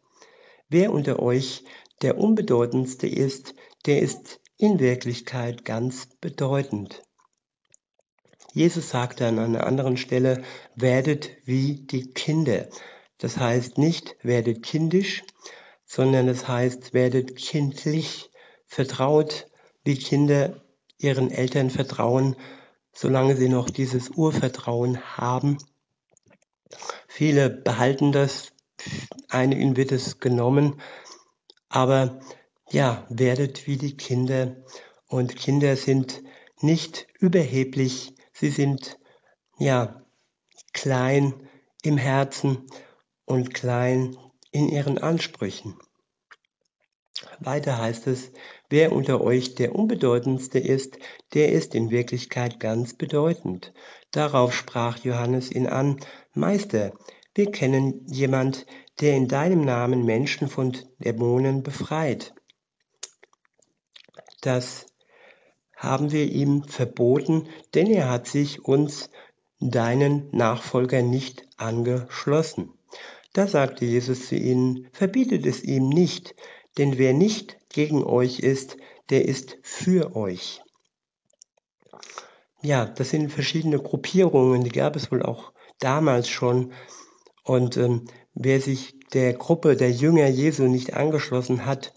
Wer 0.68 0.92
unter 0.92 1.20
euch 1.20 1.64
der 2.02 2.18
unbedeutendste 2.18 3.08
ist, 3.08 3.54
der 3.86 4.00
ist 4.00 4.40
in 4.56 4.78
Wirklichkeit 4.78 5.64
ganz 5.64 6.08
bedeutend. 6.20 7.02
Jesus 8.52 8.90
sagte 8.90 9.26
an 9.26 9.38
einer 9.38 9.66
anderen 9.66 9.96
Stelle, 9.96 10.42
werdet 10.74 11.30
wie 11.44 11.86
die 11.86 12.12
Kinder. 12.12 12.66
Das 13.18 13.36
heißt 13.36 13.78
nicht 13.78 14.16
werdet 14.22 14.62
kindisch, 14.62 15.22
sondern 15.84 16.28
es 16.28 16.48
heißt 16.48 16.94
werdet 16.94 17.36
kindlich, 17.36 18.30
vertraut 18.66 19.48
wie 19.84 19.96
Kinder 19.96 20.62
ihren 20.98 21.30
Eltern 21.30 21.70
vertrauen, 21.70 22.36
solange 22.92 23.36
sie 23.36 23.48
noch 23.48 23.70
dieses 23.70 24.10
Urvertrauen 24.10 25.00
haben. 25.16 25.58
Viele 27.06 27.48
behalten 27.48 28.12
das, 28.12 28.52
einigen 29.28 29.76
wird 29.76 29.92
es 29.92 30.20
genommen, 30.20 30.80
aber 31.68 32.20
ja, 32.70 33.06
werdet 33.08 33.66
wie 33.66 33.76
die 33.76 33.96
Kinder. 33.96 34.56
Und 35.06 35.36
Kinder 35.36 35.76
sind 35.76 36.22
nicht 36.60 37.06
überheblich, 37.18 38.14
sie 38.38 38.50
sind 38.50 38.98
ja 39.58 40.02
klein 40.72 41.48
im 41.82 41.96
Herzen 41.96 42.66
und 43.24 43.52
klein 43.54 44.16
in 44.52 44.68
ihren 44.68 44.98
Ansprüchen. 44.98 45.78
Weiter 47.40 47.78
heißt 47.78 48.06
es, 48.06 48.32
wer 48.70 48.92
unter 48.92 49.20
euch 49.20 49.54
der 49.54 49.74
unbedeutendste 49.74 50.58
ist, 50.58 50.98
der 51.34 51.52
ist 51.52 51.74
in 51.74 51.90
Wirklichkeit 51.90 52.60
ganz 52.60 52.94
bedeutend. 52.94 53.72
Darauf 54.12 54.54
sprach 54.54 54.98
Johannes 54.98 55.50
ihn 55.50 55.66
an, 55.66 55.98
Meister, 56.32 56.92
wir 57.34 57.50
kennen 57.50 58.06
jemand, 58.06 58.66
der 59.00 59.16
in 59.16 59.28
deinem 59.28 59.64
Namen 59.64 60.04
Menschen 60.04 60.48
von 60.48 60.76
Dämonen 60.98 61.62
befreit. 61.62 62.34
Das 64.40 64.86
haben 65.78 66.10
wir 66.12 66.26
ihm 66.26 66.64
verboten, 66.64 67.48
denn 67.74 67.86
er 67.86 68.10
hat 68.10 68.26
sich 68.26 68.64
uns, 68.64 69.10
deinen 69.60 70.28
Nachfolgern, 70.32 71.08
nicht 71.08 71.46
angeschlossen. 71.56 72.72
Da 73.32 73.46
sagte 73.46 73.84
Jesus 73.84 74.28
zu 74.28 74.36
ihnen, 74.36 74.88
verbietet 74.92 75.46
es 75.46 75.62
ihm 75.62 75.88
nicht, 75.88 76.34
denn 76.76 76.98
wer 76.98 77.12
nicht 77.12 77.56
gegen 77.68 78.04
euch 78.04 78.40
ist, 78.40 78.76
der 79.10 79.26
ist 79.26 79.58
für 79.62 80.16
euch. 80.16 80.60
Ja, 82.60 82.84
das 82.84 83.10
sind 83.10 83.32
verschiedene 83.32 83.78
Gruppierungen, 83.78 84.64
die 84.64 84.70
gab 84.70 84.96
es 84.96 85.12
wohl 85.12 85.22
auch 85.22 85.52
damals 85.78 86.28
schon. 86.28 86.72
Und 87.44 87.76
ähm, 87.76 88.06
wer 88.34 88.60
sich 88.60 88.98
der 89.12 89.34
Gruppe 89.34 89.76
der 89.76 89.92
Jünger 89.92 90.26
Jesu 90.26 90.64
nicht 90.64 90.94
angeschlossen 90.94 91.66
hat, 91.66 91.94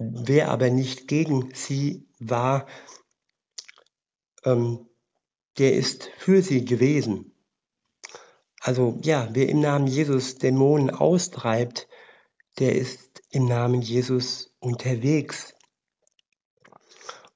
wer 0.00 0.50
aber 0.50 0.70
nicht 0.70 1.08
gegen 1.08 1.52
sie 1.54 2.08
war, 2.18 2.66
ähm, 4.44 4.88
der 5.58 5.74
ist 5.74 6.10
für 6.16 6.40
sie 6.40 6.64
gewesen. 6.64 7.34
Also 8.62 8.98
ja, 9.02 9.28
wer 9.32 9.48
im 9.48 9.60
Namen 9.60 9.86
Jesus 9.86 10.36
Dämonen 10.36 10.90
austreibt, 10.90 11.86
der 12.58 12.76
ist 12.76 13.22
im 13.30 13.44
Namen 13.44 13.82
Jesus 13.82 14.54
unterwegs. 14.58 15.54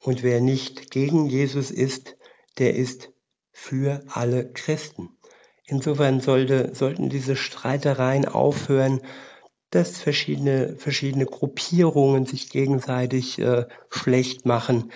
Und 0.01 0.23
wer 0.23 0.41
nicht 0.41 0.91
gegen 0.91 1.27
Jesus 1.27 1.71
ist, 1.71 2.17
der 2.59 2.77
ist 2.77 3.11
für 3.53 4.03
alle 4.09 4.51
Christen. 4.53 5.11
Insofern 5.67 6.21
sollte, 6.21 6.75
sollten 6.75 7.09
diese 7.09 7.37
Streitereien 7.37 8.27
aufhören, 8.27 9.01
dass 9.75 9.99
verschiedene, 9.99 10.77
verschiedene 10.77 11.27
Gruppierungen 11.27 12.27
sich 12.27 12.49
gegenseitig 12.49 13.41
äh, 13.41 13.67
schlecht 13.91 14.47
machen, 14.47 14.93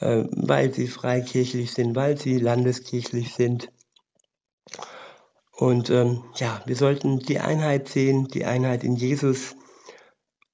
äh, 0.00 0.24
weil 0.30 0.72
sie 0.72 0.88
freikirchlich 0.88 1.72
sind, 1.72 1.94
weil 1.94 2.16
sie 2.16 2.38
landeskirchlich 2.38 3.34
sind. 3.34 3.70
Und 5.52 5.90
ähm, 5.90 6.24
ja, 6.36 6.62
wir 6.64 6.76
sollten 6.76 7.18
die 7.18 7.40
Einheit 7.40 7.88
sehen, 7.88 8.26
die 8.28 8.46
Einheit 8.46 8.84
in 8.84 8.96
Jesus, 8.96 9.54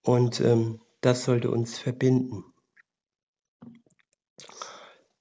und 0.03 0.41
ähm, 0.41 0.81
das 1.01 1.24
sollte 1.24 1.51
uns 1.51 1.79
verbinden. 1.79 2.45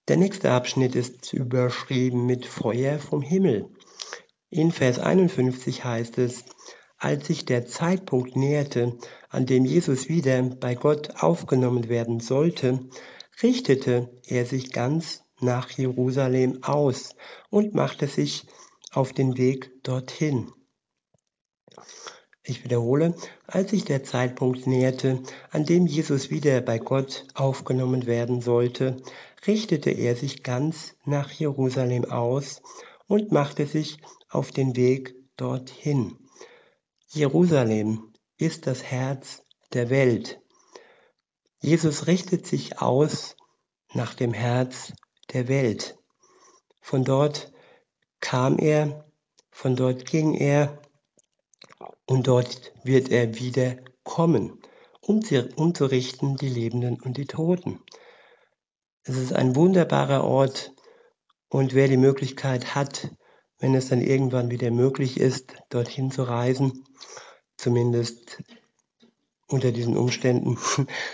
Der 0.07 0.17
nächste 0.17 0.51
Abschnitt 0.51 0.95
ist 0.95 1.33
überschrieben 1.33 2.25
mit 2.25 2.45
Feuer 2.45 2.97
vom 2.97 3.21
Himmel. 3.21 3.69
In 4.49 4.71
Vers 4.71 4.97
51 4.97 5.83
heißt 5.83 6.17
es, 6.17 6.45
als 6.97 7.27
sich 7.27 7.45
der 7.45 7.67
Zeitpunkt 7.67 8.35
näherte, 8.35 8.97
an 9.29 9.45
dem 9.45 9.65
Jesus 9.65 10.09
wieder 10.09 10.41
bei 10.41 10.75
Gott 10.75 11.21
aufgenommen 11.21 11.89
werden 11.89 12.19
sollte, 12.19 12.79
richtete 13.41 14.09
er 14.25 14.45
sich 14.45 14.71
ganz 14.71 15.23
nach 15.39 15.69
Jerusalem 15.69 16.63
aus 16.63 17.15
und 17.49 17.75
machte 17.75 18.07
sich 18.07 18.47
auf 18.91 19.13
den 19.13 19.37
Weg 19.37 19.71
dorthin. 19.83 20.51
Ich 22.43 22.63
wiederhole, 22.63 23.13
als 23.45 23.71
sich 23.71 23.83
der 23.83 24.03
Zeitpunkt 24.03 24.67
näherte, 24.67 25.21
an 25.51 25.65
dem 25.65 25.85
Jesus 25.85 26.31
wieder 26.31 26.61
bei 26.61 26.79
Gott 26.79 27.27
aufgenommen 27.35 28.07
werden 28.07 28.41
sollte, 28.41 28.97
richtete 29.45 29.91
er 29.91 30.15
sich 30.15 30.43
ganz 30.43 30.95
nach 31.03 31.29
Jerusalem 31.29 32.05
aus 32.05 32.61
und 33.07 33.31
machte 33.31 33.65
sich 33.67 33.97
auf 34.29 34.51
den 34.51 34.75
Weg 34.77 35.15
dorthin. 35.35 36.26
Jerusalem 37.09 38.11
ist 38.37 38.67
das 38.67 38.83
Herz 38.83 39.41
der 39.71 39.89
Welt. 39.89 40.41
Jesus 41.61 42.05
richtet 42.05 42.45
sich 42.45 42.81
aus 42.81 43.37
nach 43.93 44.13
dem 44.13 44.33
Herz 44.33 44.91
der 45.31 45.47
Welt. 45.47 45.97
Von 46.81 47.05
dort 47.05 47.53
kam 48.19 48.59
er, 48.59 49.09
von 49.51 49.77
dort 49.77 50.05
ging 50.05 50.33
er 50.33 50.81
und 52.05 52.27
dort 52.27 52.73
wird 52.83 53.09
er 53.09 53.35
wieder 53.39 53.77
kommen. 54.03 54.61
umzurichten 55.01 56.35
die 56.35 56.49
Lebenden 56.49 56.99
und 56.99 57.15
die 57.15 57.25
Toten. 57.25 57.79
Es 59.03 59.15
ist 59.15 59.31
ein 59.31 59.55
wunderbarer 59.55 60.25
Ort 60.25 60.73
und 61.47 61.73
wer 61.73 61.87
die 61.87 61.95
Möglichkeit 61.95 62.75
hat, 62.75 63.09
wenn 63.59 63.75
es 63.75 63.89
dann 63.89 64.01
irgendwann 64.01 64.51
wieder 64.51 64.71
möglich 64.71 65.19
ist, 65.19 65.55
dorthin 65.69 66.11
zu 66.11 66.23
reisen, 66.23 66.85
zumindest 67.57 68.43
unter 69.47 69.71
diesen 69.71 69.97
Umständen, 69.97 70.57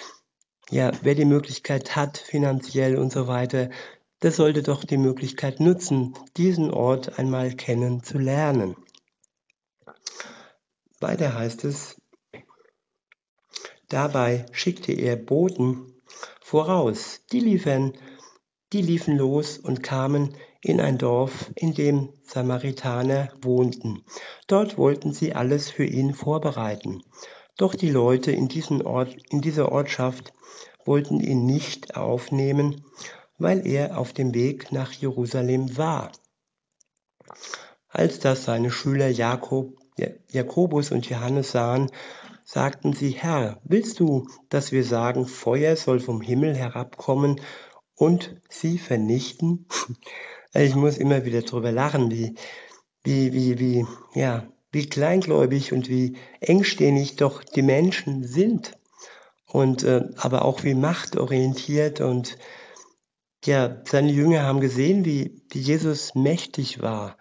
ja, 0.70 0.92
wer 1.02 1.16
die 1.16 1.26
Möglichkeit 1.26 1.96
hat, 1.96 2.18
finanziell 2.18 2.98
und 2.98 3.12
so 3.12 3.28
weiter, 3.28 3.70
der 4.22 4.32
sollte 4.32 4.64
doch 4.64 4.84
die 4.84 4.98
Möglichkeit 4.98 5.60
nutzen, 5.60 6.14
diesen 6.38 6.72
Ort 6.72 7.20
einmal 7.20 7.54
kennenzulernen. 7.56 8.76
Weiter 11.00 11.36
heißt 11.36 11.66
es, 11.66 12.02
dabei 13.90 14.46
schickte 14.54 14.94
er 14.94 15.18
Boten 15.18 16.02
voraus, 16.42 17.22
die 17.32 17.42
liefen, 17.42 17.98
die 18.72 18.82
liefen 18.82 19.18
los 19.18 19.58
und 19.58 19.84
kamen 19.84 20.38
in 20.64 20.80
ein 20.80 20.98
Dorf, 20.98 21.52
in 21.56 21.74
dem 21.74 22.10
Samaritaner 22.24 23.30
wohnten. 23.42 24.04
Dort 24.48 24.78
wollten 24.78 25.12
sie 25.12 25.36
alles 25.36 25.70
für 25.70 25.86
ihn 25.86 26.14
vorbereiten. 26.14 27.04
Doch 27.58 27.76
die 27.76 27.90
Leute 27.90 28.32
in, 28.32 28.48
diesen 28.48 28.82
Ort, 28.82 29.16
in 29.30 29.42
dieser 29.42 29.72
Ortschaft 29.72 30.34
wollten 30.86 31.20
ihn 31.20 31.46
nicht 31.46 31.98
aufnehmen, 31.98 32.86
weil 33.38 33.68
er 33.68 33.98
auf 33.98 34.14
dem 34.14 34.34
Weg 34.34 34.72
nach 34.72 34.94
Jerusalem 34.94 35.78
war. 35.78 36.12
Als 37.90 38.20
das 38.20 38.46
seine 38.46 38.72
Schüler 38.72 39.10
Jakob, 39.10 39.78
Jakobus 40.30 40.92
und 40.92 41.08
Johannes 41.10 41.52
sahen, 41.52 41.92
sagten 42.46 42.94
sie, 42.94 43.12
Herr, 43.12 43.60
willst 43.64 44.00
du, 44.00 44.28
dass 44.50 44.72
wir 44.72 44.84
sagen, 44.84 45.28
Feuer 45.28 45.76
soll 45.76 46.00
vom 46.00 46.22
Himmel 46.22 46.56
herabkommen 46.56 47.42
und 47.96 48.36
sie 48.50 48.78
vernichten? 48.78 49.68
Ich 50.54 50.76
muss 50.76 50.98
immer 50.98 51.26
wieder 51.26 51.42
drüber 51.42 51.72
lachen, 51.72 52.12
wie, 52.12 52.36
wie, 53.04 53.34
wie, 53.34 53.60
wie, 53.60 53.86
ja, 54.14 54.48
wie 54.72 54.88
kleingläubig 54.88 55.74
und 55.74 55.90
wie 55.90 56.18
engstirnig 56.42 57.16
doch 57.16 57.44
die 57.44 57.64
Menschen 57.64 58.24
sind. 58.24 58.78
Und, 59.48 59.84
äh, 59.84 60.10
aber 60.18 60.46
auch 60.46 60.64
wie 60.64 60.74
machtorientiert 60.74 62.02
und 62.02 62.38
ja, 63.46 63.82
seine 63.86 64.12
Jünger 64.12 64.44
haben 64.44 64.62
gesehen, 64.62 65.06
wie, 65.06 65.42
wie 65.50 65.60
Jesus 65.60 66.16
mächtig 66.16 66.82
war. 66.82 67.18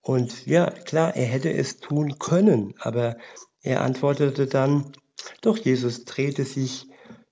Und 0.00 0.46
ja, 0.46 0.70
klar, 0.70 1.16
er 1.16 1.26
hätte 1.26 1.52
es 1.52 1.78
tun 1.78 2.18
können, 2.18 2.74
aber 2.78 3.16
er 3.62 3.80
antwortete 3.80 4.46
dann, 4.46 4.92
doch 5.40 5.56
Jesus 5.56 6.04
drehte 6.04 6.44
sich 6.44 6.86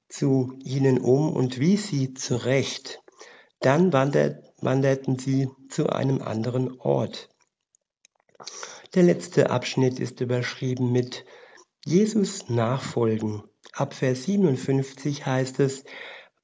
zu 0.09 0.59
ihnen 0.65 0.99
um 0.99 1.33
und 1.33 1.61
wies 1.61 1.89
sie 1.89 2.15
zurecht. 2.15 3.01
Dann 3.61 3.93
wandert, 3.93 4.52
wanderten 4.63 5.19
sie 5.19 5.49
zu 5.69 5.89
einem 5.89 6.23
anderen 6.23 6.81
Ort. 6.81 7.29
Der 8.95 9.03
letzte 9.03 9.51
Abschnitt 9.51 10.01
ist 10.01 10.21
überschrieben 10.21 10.93
mit 10.93 11.25
Jesus 11.85 12.49
nachfolgen. 12.49 13.43
Ab 13.73 13.95
Vers 13.95 14.25
57 14.25 15.25
heißt 15.25 15.61
es, 15.61 15.85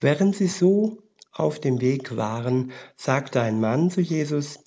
während 0.00 0.34
sie 0.34 0.46
so 0.46 0.98
auf 1.32 1.60
dem 1.60 1.80
Weg 1.80 2.16
waren, 2.16 2.72
sagte 2.96 3.40
ein 3.40 3.60
Mann 3.60 3.90
zu 3.90 4.00
Jesus, 4.00 4.64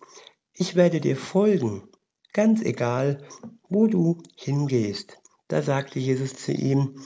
ich 0.53 0.75
werde 0.75 1.01
dir 1.01 1.17
folgen, 1.17 1.89
ganz 2.33 2.61
egal, 2.61 3.23
wo 3.67 3.87
du 3.87 4.21
hingehst. 4.35 5.17
Da 5.47 5.61
sagte 5.61 5.99
Jesus 5.99 6.35
zu 6.35 6.51
ihm, 6.51 7.01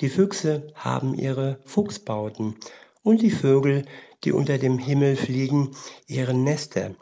die 0.00 0.08
Füchse 0.08 0.68
haben 0.74 1.14
ihre 1.14 1.60
Fuchsbauten 1.64 2.56
und 3.02 3.22
die 3.22 3.30
Vögel, 3.30 3.86
die 4.24 4.32
unter 4.32 4.58
dem 4.58 4.78
Himmel 4.78 5.16
fliegen, 5.16 5.74
ihre 6.06 6.34
Nester. 6.34 6.94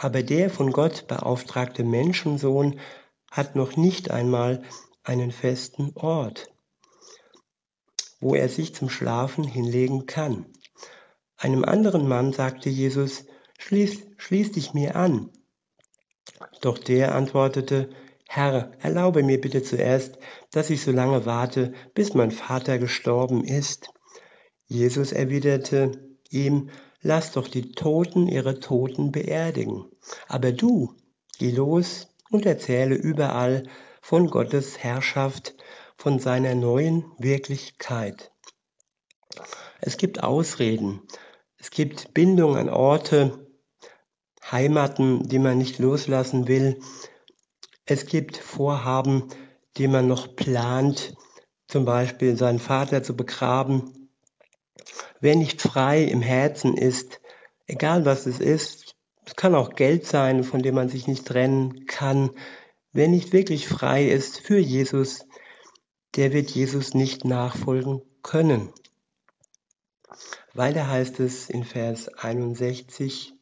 Aber 0.00 0.22
der 0.22 0.50
von 0.50 0.72
Gott 0.72 1.06
beauftragte 1.08 1.84
Menschensohn 1.84 2.80
hat 3.30 3.56
noch 3.56 3.76
nicht 3.76 4.10
einmal 4.10 4.62
einen 5.02 5.32
festen 5.32 5.92
Ort, 5.94 6.50
wo 8.20 8.34
er 8.34 8.48
sich 8.48 8.74
zum 8.74 8.88
Schlafen 8.88 9.44
hinlegen 9.44 10.06
kann. 10.06 10.46
Einem 11.36 11.64
anderen 11.64 12.08
Mann 12.08 12.32
sagte 12.32 12.70
Jesus, 12.70 13.26
schließ, 13.58 14.06
schließ 14.16 14.52
dich 14.52 14.72
mir 14.72 14.96
an. 14.96 15.30
Doch 16.60 16.78
der 16.78 17.14
antwortete, 17.14 17.90
Herr, 18.26 18.72
erlaube 18.80 19.22
mir 19.22 19.40
bitte 19.40 19.62
zuerst, 19.62 20.18
dass 20.50 20.70
ich 20.70 20.82
so 20.82 20.90
lange 20.90 21.26
warte, 21.26 21.74
bis 21.94 22.14
mein 22.14 22.30
Vater 22.30 22.78
gestorben 22.78 23.44
ist. 23.44 23.93
Jesus 24.66 25.12
erwiderte 25.12 26.16
ihm, 26.30 26.70
lass 27.00 27.32
doch 27.32 27.48
die 27.48 27.72
Toten 27.72 28.28
ihre 28.28 28.60
Toten 28.60 29.12
beerdigen. 29.12 29.84
Aber 30.28 30.52
du, 30.52 30.94
geh 31.38 31.50
los 31.50 32.08
und 32.30 32.46
erzähle 32.46 32.94
überall 32.94 33.68
von 34.00 34.28
Gottes 34.28 34.78
Herrschaft, 34.78 35.54
von 35.96 36.18
seiner 36.18 36.54
neuen 36.54 37.04
Wirklichkeit. 37.18 38.32
Es 39.80 39.96
gibt 39.96 40.22
Ausreden, 40.22 41.02
es 41.56 41.70
gibt 41.70 42.12
Bindung 42.14 42.56
an 42.56 42.68
Orte, 42.68 43.48
Heimaten, 44.50 45.28
die 45.28 45.38
man 45.38 45.58
nicht 45.58 45.78
loslassen 45.78 46.48
will. 46.48 46.80
Es 47.86 48.06
gibt 48.06 48.36
Vorhaben, 48.36 49.28
die 49.76 49.88
man 49.88 50.06
noch 50.06 50.36
plant, 50.36 51.14
zum 51.66 51.84
Beispiel 51.84 52.36
seinen 52.36 52.58
Vater 52.58 53.02
zu 53.02 53.16
begraben. 53.16 54.03
Wer 55.20 55.36
nicht 55.36 55.62
frei 55.62 56.02
im 56.04 56.22
Herzen 56.22 56.76
ist, 56.76 57.20
egal 57.66 58.04
was 58.04 58.26
es 58.26 58.40
ist, 58.40 58.94
es 59.26 59.36
kann 59.36 59.54
auch 59.54 59.74
Geld 59.74 60.06
sein, 60.06 60.44
von 60.44 60.62
dem 60.62 60.74
man 60.74 60.88
sich 60.88 61.06
nicht 61.06 61.26
trennen 61.26 61.86
kann. 61.86 62.30
Wer 62.92 63.08
nicht 63.08 63.32
wirklich 63.32 63.66
frei 63.68 64.04
ist 64.04 64.40
für 64.40 64.58
Jesus, 64.58 65.26
der 66.16 66.32
wird 66.32 66.50
Jesus 66.50 66.94
nicht 66.94 67.24
nachfolgen 67.24 68.02
können. 68.22 68.72
Weiter 70.52 70.88
heißt 70.88 71.20
es 71.20 71.50
in 71.50 71.64
Vers 71.64 72.08
61, 72.08 73.34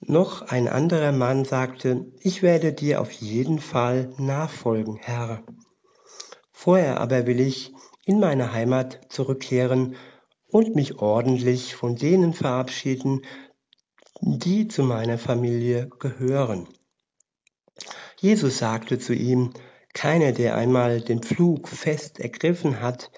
noch 0.00 0.42
ein 0.42 0.68
anderer 0.68 1.12
Mann 1.12 1.44
sagte, 1.44 2.06
ich 2.20 2.42
werde 2.42 2.72
dir 2.72 3.00
auf 3.00 3.10
jeden 3.10 3.58
Fall 3.58 4.12
nachfolgen, 4.18 4.96
Herr. 4.96 5.42
Vorher 6.52 7.00
aber 7.00 7.26
will 7.26 7.40
ich 7.40 7.72
in 8.06 8.20
meine 8.20 8.52
Heimat 8.52 9.00
zurückkehren 9.08 9.96
und 10.48 10.74
mich 10.74 10.98
ordentlich 10.98 11.74
von 11.74 11.96
denen 11.96 12.32
verabschieden, 12.32 13.22
die 14.20 14.68
zu 14.68 14.82
meiner 14.82 15.18
Familie 15.18 15.88
gehören. 15.98 16.68
Jesus 18.20 18.58
sagte 18.58 18.98
zu 18.98 19.14
ihm, 19.14 19.52
keiner, 19.92 20.32
der 20.32 20.56
einmal 20.56 21.00
den 21.00 21.22
Pflug 21.22 21.68
fest 21.68 22.18
ergriffen 22.18 22.80
hat 22.80 23.10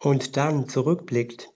und 0.00 0.36
dann 0.36 0.68
zurückblickt, 0.68 1.50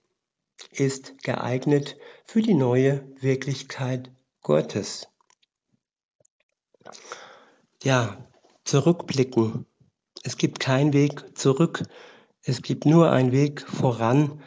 ist 0.71 1.23
geeignet 1.23 1.97
für 2.25 2.43
die 2.43 2.55
neue 2.55 3.07
Wirklichkeit 3.21 4.11
Gottes. 4.43 5.09
Ja, 7.83 8.17
zurückblicken. 8.65 9.67
Es 10.23 10.37
gibt 10.37 10.61
keinen 10.61 10.93
Weg 10.93 11.39
zurück. 11.39 11.83
Es 12.49 12.63
gibt 12.63 12.87
nur 12.87 13.11
einen 13.11 13.33
Weg 13.33 13.61
voran. 13.61 14.41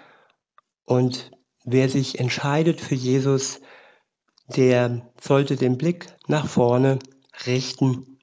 Und 0.85 1.31
wer 1.65 1.89
sich 1.89 2.17
entscheidet 2.17 2.79
für 2.79 2.95
Jesus, 2.95 3.59
der 4.47 5.11
sollte 5.21 5.57
den 5.57 5.77
Blick 5.77 6.07
nach 6.27 6.47
vorne 6.47 6.99
richten 7.45 8.19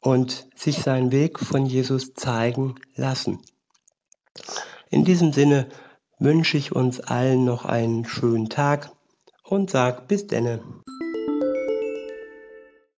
und 0.00 0.48
sich 0.54 0.78
seinen 0.78 1.10
Weg 1.10 1.40
von 1.40 1.66
Jesus 1.66 2.14
zeigen 2.14 2.76
lassen. 2.94 3.42
In 4.90 5.04
diesem 5.04 5.32
Sinne 5.32 5.68
wünsche 6.20 6.56
ich 6.56 6.70
uns 6.70 7.00
allen 7.00 7.44
noch 7.44 7.64
einen 7.64 8.04
schönen 8.04 8.48
Tag 8.48 8.92
und 9.42 9.70
sag 9.70 10.06
bis 10.06 10.28
denne. 10.28 10.62